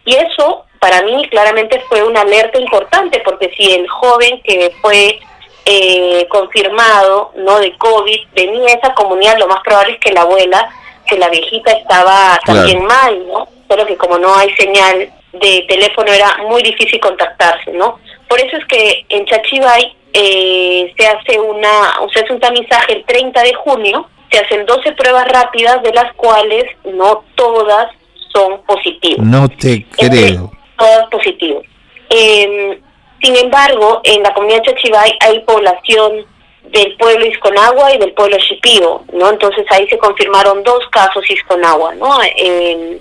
Y 0.05 0.15
eso, 0.15 0.65
para 0.79 1.03
mí, 1.03 1.27
claramente 1.31 1.81
fue 1.89 2.03
una 2.03 2.21
alerta 2.21 2.61
importante, 2.61 3.21
porque 3.25 3.51
si 3.57 3.73
el 3.73 3.89
joven 3.89 4.41
que 4.43 4.73
fue 4.83 5.19
eh, 5.65 6.27
confirmado 6.29 7.33
no 7.37 7.59
de 7.59 7.77
COVID 7.77 8.29
venía 8.35 8.73
a 8.73 8.77
esa 8.77 8.95
comunidad, 8.95 9.39
lo 9.39 9.49
más 9.49 9.61
probable 9.63 9.95
es 9.95 10.01
que 10.01 10.13
la 10.13 10.23
abuela, 10.23 10.71
que 11.07 11.19
la 11.19 11.29
viejita 11.29 11.73
estaba 11.73 12.39
también 12.45 12.85
mal, 12.85 13.27
¿no? 13.27 13.49
Solo 13.67 13.87
que 13.87 13.97
como 13.97 14.19
no 14.19 14.35
hay 14.35 14.55
señal 14.57 15.11
de 15.33 15.65
teléfono 15.69 16.13
era 16.13 16.39
muy 16.49 16.63
difícil 16.63 17.01
contactarse, 17.01 17.73
¿no? 17.73 17.99
Por 18.29 18.41
eso 18.41 18.57
es 18.59 18.65
que 18.67 19.07
en 19.09 19.25
Chachibay 19.25 19.95
eh, 20.13 20.93
se 20.97 21.07
hace 21.07 21.39
una, 21.41 21.99
se 22.13 22.21
hace 22.21 22.33
un 22.33 22.41
tamizaje 22.41 22.93
el 22.95 23.05
30 23.05 23.43
de 23.43 23.55
junio 23.55 24.09
se 24.31 24.39
hacen 24.39 24.67
12 24.67 24.93
pruebas 24.93 25.27
rápidas, 25.29 25.83
de 25.83 25.93
las 25.93 26.13
cuales 26.15 26.65
no 26.85 27.25
todas 27.35 27.89
son 28.33 28.63
positivas. 28.63 29.27
No 29.27 29.49
te 29.49 29.87
creo. 29.97 30.53
todas 30.77 31.09
positivas. 31.11 31.63
Eh, 32.11 32.81
sin 33.23 33.37
embargo, 33.37 34.01
en 34.05 34.23
la 34.23 34.33
comunidad 34.33 34.63
Chachibay 34.63 35.13
hay 35.21 35.41
población 35.41 36.25
del 36.71 36.97
pueblo 36.97 37.27
Isconagua 37.27 37.95
y 37.95 37.99
del 37.99 38.13
pueblo 38.13 38.37
Shipío, 38.39 39.03
¿no? 39.13 39.31
Entonces 39.31 39.65
ahí 39.71 39.89
se 39.89 39.99
confirmaron 39.99 40.63
dos 40.63 40.85
casos 40.91 41.29
Isconagua, 41.31 41.95
¿no? 41.95 42.23
Eh, 42.23 43.01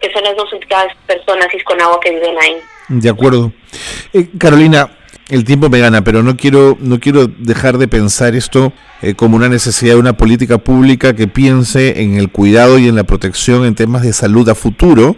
que 0.00 0.12
son 0.12 0.24
las 0.24 0.36
dos 0.36 0.48
personas 1.06 1.54
Isconagua 1.54 2.00
que 2.00 2.10
viven 2.10 2.36
ahí. 2.40 2.56
De 2.88 3.08
acuerdo. 3.08 3.52
Eh, 4.12 4.28
Carolina, 4.38 4.90
el 5.28 5.44
tiempo 5.44 5.68
me 5.68 5.78
gana, 5.78 6.02
pero 6.02 6.22
no 6.22 6.36
quiero, 6.36 6.76
no 6.80 6.98
quiero 6.98 7.26
dejar 7.26 7.78
de 7.78 7.88
pensar 7.88 8.34
esto 8.34 8.72
eh, 9.04 9.14
como 9.14 9.36
una 9.36 9.50
necesidad 9.50 9.92
de 9.92 10.00
una 10.00 10.16
política 10.16 10.56
pública 10.56 11.14
que 11.14 11.28
piense 11.28 12.00
en 12.00 12.16
el 12.16 12.30
cuidado 12.30 12.78
y 12.78 12.88
en 12.88 12.96
la 12.96 13.04
protección 13.04 13.66
en 13.66 13.74
temas 13.74 14.02
de 14.02 14.14
salud 14.14 14.48
a 14.48 14.54
futuro 14.54 15.14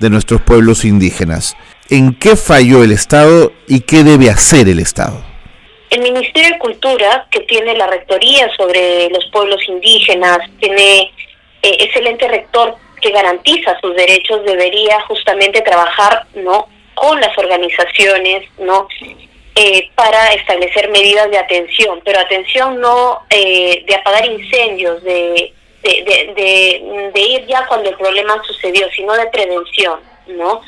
de 0.00 0.10
nuestros 0.10 0.42
pueblos 0.42 0.84
indígenas. 0.84 1.56
¿En 1.88 2.14
qué 2.14 2.36
falló 2.36 2.84
el 2.84 2.92
Estado 2.92 3.52
y 3.66 3.80
qué 3.80 4.04
debe 4.04 4.28
hacer 4.28 4.68
el 4.68 4.80
Estado? 4.80 5.24
El 5.88 6.02
Ministerio 6.02 6.50
de 6.50 6.58
Cultura, 6.58 7.26
que 7.30 7.40
tiene 7.40 7.74
la 7.74 7.86
rectoría 7.86 8.50
sobre 8.54 9.08
los 9.08 9.24
pueblos 9.32 9.66
indígenas, 9.66 10.40
tiene 10.60 11.10
eh, 11.62 11.76
excelente 11.80 12.28
rector 12.28 12.76
que 13.00 13.12
garantiza 13.12 13.80
sus 13.80 13.96
derechos, 13.96 14.44
debería 14.44 15.00
justamente 15.08 15.62
trabajar 15.62 16.26
no 16.34 16.68
con 16.94 17.18
las 17.18 17.36
organizaciones, 17.38 18.46
no 18.58 18.88
eh, 19.64 19.90
para 19.94 20.32
establecer 20.34 20.90
medidas 20.90 21.30
de 21.30 21.38
atención, 21.38 22.00
pero 22.04 22.18
atención 22.18 22.80
no 22.80 23.20
eh, 23.30 23.84
de 23.86 23.94
apagar 23.94 24.26
incendios, 24.26 25.02
de 25.04 25.52
de, 25.82 27.10
de, 27.12 27.20
ir 27.20 27.46
ya 27.46 27.66
cuando 27.66 27.90
el 27.90 27.96
problema 27.96 28.40
sucedió, 28.44 28.88
sino 28.92 29.12
de 29.14 29.26
prevención, 29.26 30.00
¿no? 30.28 30.60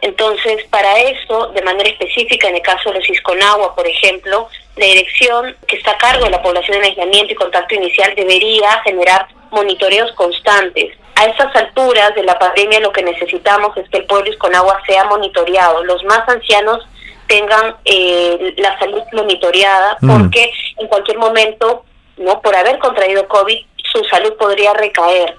Entonces, 0.00 0.64
para 0.70 0.98
eso, 1.00 1.48
de 1.48 1.62
manera 1.62 1.88
específica, 1.88 2.48
en 2.48 2.56
el 2.56 2.62
caso 2.62 2.90
de 2.90 2.98
los 2.98 3.08
Isconagua, 3.08 3.74
por 3.74 3.86
ejemplo, 3.86 4.48
la 4.76 4.86
dirección 4.86 5.56
que 5.66 5.76
está 5.76 5.92
a 5.92 5.98
cargo 5.98 6.24
de 6.24 6.30
la 6.30 6.42
población 6.42 6.78
en 6.78 6.84
aislamiento 6.84 7.32
y 7.32 7.36
contacto 7.36 7.74
inicial 7.74 8.12
debería 8.14 8.82
generar 8.82 9.28
monitoreos 9.50 10.12
constantes. 10.12 10.96
A 11.14 11.26
estas 11.26 11.54
alturas 11.56 12.14
de 12.14 12.24
la 12.24 12.38
pandemia 12.38 12.80
lo 12.80 12.92
que 12.92 13.02
necesitamos 13.02 13.74
es 13.76 13.88
que 13.88 13.98
el 13.98 14.06
pueblo 14.06 14.30
Isconagua 14.30 14.82
sea 14.86 15.04
monitoreado. 15.04 15.82
Los 15.84 16.04
más 16.04 16.28
ancianos 16.28 16.86
tengan 17.26 17.76
eh, 17.84 18.54
la 18.58 18.78
salud 18.78 19.02
monitoreada 19.12 19.96
mm. 20.00 20.10
porque 20.10 20.50
en 20.78 20.88
cualquier 20.88 21.18
momento, 21.18 21.84
no 22.16 22.40
por 22.40 22.54
haber 22.54 22.78
contraído 22.78 23.26
COVID, 23.28 23.58
su 23.92 24.04
salud 24.04 24.32
podría 24.38 24.72
recaer. 24.74 25.36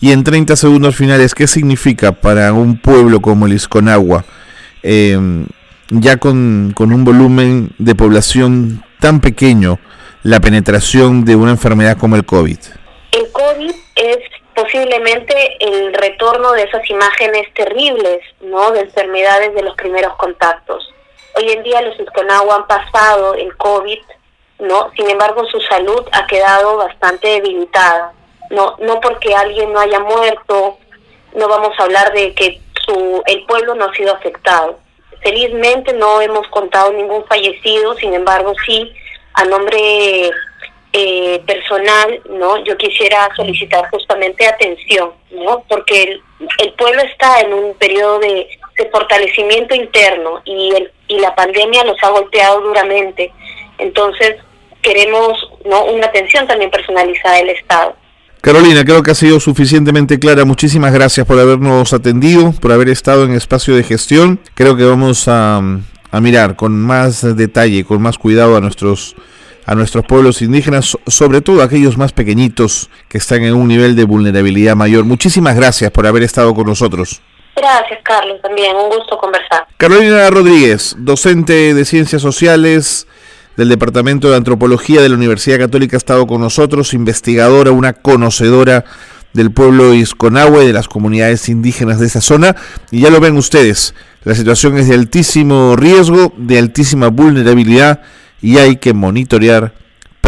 Y 0.00 0.12
en 0.12 0.24
30 0.24 0.56
segundos 0.56 0.96
finales, 0.96 1.34
¿qué 1.34 1.46
significa 1.46 2.12
para 2.12 2.52
un 2.52 2.80
pueblo 2.80 3.20
como 3.20 3.46
el 3.46 3.52
Isconagua, 3.52 4.24
em, 4.82 5.46
ya 5.90 6.16
con, 6.16 6.72
con 6.74 6.92
un 6.92 7.04
volumen 7.04 7.70
de 7.78 7.94
población 7.94 8.82
tan 8.98 9.20
pequeño, 9.20 9.78
la 10.22 10.40
penetración 10.40 11.24
de 11.24 11.36
una 11.36 11.50
enfermedad 11.50 11.98
como 11.98 12.16
el 12.16 12.24
COVID? 12.24 12.58
El 13.12 13.32
COVID 13.32 13.74
es 13.96 14.18
posiblemente 14.54 15.34
el 15.60 15.92
retorno 15.94 16.52
de 16.52 16.62
esas 16.62 16.88
imágenes 16.88 17.52
terribles, 17.54 18.20
¿no? 18.40 18.70
De 18.72 18.80
enfermedades 18.80 19.54
de 19.54 19.62
los 19.62 19.74
primeros 19.74 20.14
contactos. 20.16 20.92
Hoy 21.34 21.50
en 21.50 21.62
día 21.62 21.80
los 21.82 21.98
Isconagua 21.98 22.56
han 22.56 22.66
pasado 22.66 23.34
el 23.34 23.56
COVID, 23.56 24.00
¿no? 24.60 24.90
Sin 24.96 25.08
embargo, 25.08 25.44
su 25.46 25.60
salud 25.60 26.06
ha 26.12 26.26
quedado 26.26 26.76
bastante 26.76 27.28
debilitada. 27.28 28.12
No, 28.50 28.76
no 28.80 29.00
porque 29.00 29.34
alguien 29.34 29.72
no 29.72 29.80
haya 29.80 30.00
muerto, 30.00 30.78
no 31.34 31.48
vamos 31.48 31.78
a 31.78 31.84
hablar 31.84 32.12
de 32.12 32.34
que 32.34 32.60
su, 32.84 33.22
el 33.26 33.44
pueblo 33.46 33.74
no 33.74 33.86
ha 33.86 33.94
sido 33.94 34.12
afectado. 34.14 34.78
Felizmente 35.22 35.92
no 35.92 36.20
hemos 36.20 36.48
contado 36.48 36.92
ningún 36.92 37.24
fallecido, 37.26 37.94
sin 37.94 38.14
embargo 38.14 38.52
sí, 38.66 38.92
a 39.34 39.44
nombre 39.44 40.30
eh, 40.92 41.42
personal, 41.46 42.20
¿no? 42.30 42.58
Yo 42.64 42.76
quisiera 42.76 43.28
solicitar 43.36 43.88
justamente 43.90 44.48
atención, 44.48 45.12
¿no? 45.30 45.62
Porque 45.68 46.02
el, 46.02 46.22
el 46.58 46.72
pueblo 46.72 47.02
está 47.02 47.40
en 47.40 47.54
un 47.54 47.74
periodo 47.74 48.18
de, 48.18 48.48
de 48.80 48.90
fortalecimiento 48.90 49.74
interno 49.74 50.40
y, 50.44 50.72
el, 50.74 50.90
y 51.08 51.18
la 51.18 51.34
pandemia 51.34 51.84
nos 51.84 51.96
ha 52.02 52.08
golpeado 52.08 52.60
duramente. 52.62 53.32
Entonces, 53.78 54.36
queremos 54.82 55.36
¿no? 55.64 55.84
una 55.84 56.06
atención 56.06 56.46
también 56.46 56.70
personalizada 56.70 57.36
del 57.36 57.50
Estado. 57.50 57.94
Carolina, 58.40 58.84
creo 58.84 59.02
que 59.02 59.10
ha 59.10 59.14
sido 59.14 59.38
suficientemente 59.38 60.18
clara. 60.18 60.46
Muchísimas 60.46 60.94
gracias 60.94 61.26
por 61.26 61.38
habernos 61.38 61.92
atendido, 61.92 62.52
por 62.52 62.72
haber 62.72 62.88
estado 62.88 63.24
en 63.24 63.32
espacio 63.32 63.76
de 63.76 63.82
gestión. 63.82 64.40
Creo 64.54 64.76
que 64.76 64.84
vamos 64.84 65.28
a, 65.28 65.58
a 66.10 66.20
mirar 66.20 66.56
con 66.56 66.80
más 66.80 67.36
detalle, 67.36 67.84
con 67.84 68.00
más 68.00 68.16
cuidado 68.16 68.56
a 68.56 68.60
nuestros 68.60 69.14
a 69.66 69.74
nuestros 69.76 70.04
pueblos 70.04 70.42
indígenas, 70.42 70.96
sobre 71.06 71.42
todo 71.42 71.62
aquellos 71.62 71.96
más 71.96 72.12
pequeñitos 72.12 72.90
que 73.08 73.18
están 73.18 73.44
en 73.44 73.54
un 73.54 73.68
nivel 73.68 73.94
de 73.94 74.02
vulnerabilidad 74.02 74.74
mayor. 74.74 75.04
Muchísimas 75.04 75.54
gracias 75.54 75.92
por 75.92 76.08
haber 76.08 76.24
estado 76.24 76.54
con 76.54 76.66
nosotros. 76.66 77.22
Gracias, 77.60 78.00
Carlos, 78.02 78.40
también 78.40 78.74
un 78.74 78.88
gusto 78.88 79.18
conversar. 79.18 79.66
Carolina 79.76 80.30
Rodríguez, 80.30 80.94
docente 80.96 81.74
de 81.74 81.84
Ciencias 81.84 82.22
Sociales 82.22 83.06
del 83.58 83.68
Departamento 83.68 84.30
de 84.30 84.36
Antropología 84.36 85.02
de 85.02 85.10
la 85.10 85.16
Universidad 85.16 85.58
Católica, 85.58 85.96
ha 85.96 85.98
estado 85.98 86.26
con 86.26 86.40
nosotros, 86.40 86.94
investigadora, 86.94 87.70
una 87.70 87.92
conocedora 87.92 88.86
del 89.34 89.50
pueblo 89.50 89.92
Isconahue, 89.92 90.64
de 90.64 90.72
las 90.72 90.88
comunidades 90.88 91.50
indígenas 91.50 92.00
de 92.00 92.06
esa 92.06 92.22
zona, 92.22 92.56
y 92.90 93.00
ya 93.00 93.10
lo 93.10 93.20
ven 93.20 93.36
ustedes, 93.36 93.94
la 94.24 94.34
situación 94.34 94.78
es 94.78 94.88
de 94.88 94.94
altísimo 94.94 95.76
riesgo, 95.76 96.32
de 96.38 96.58
altísima 96.58 97.08
vulnerabilidad, 97.08 98.00
y 98.40 98.56
hay 98.56 98.76
que 98.76 98.94
monitorear 98.94 99.74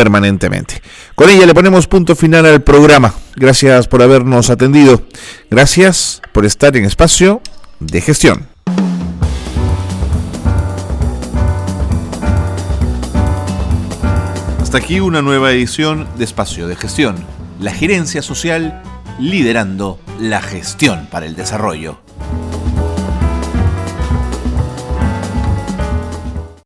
permanentemente. 0.02 0.82
Con 1.14 1.30
ella 1.30 1.46
le 1.46 1.54
ponemos 1.54 1.86
punto 1.86 2.16
final 2.16 2.44
al 2.44 2.60
programa. 2.60 3.14
Gracias 3.36 3.86
por 3.86 4.02
habernos 4.02 4.50
atendido. 4.50 5.02
Gracias 5.48 6.20
por 6.32 6.44
estar 6.44 6.76
en 6.76 6.84
espacio 6.84 7.40
de 7.78 8.00
gestión. 8.00 8.48
Hasta 14.60 14.78
aquí 14.78 14.98
una 14.98 15.22
nueva 15.22 15.52
edición 15.52 16.08
de 16.18 16.24
Espacio 16.24 16.66
de 16.66 16.74
Gestión. 16.74 17.14
La 17.60 17.72
gerencia 17.72 18.22
social 18.22 18.82
liderando 19.20 20.00
la 20.18 20.42
gestión 20.42 21.06
para 21.12 21.26
el 21.26 21.36
desarrollo. 21.36 22.00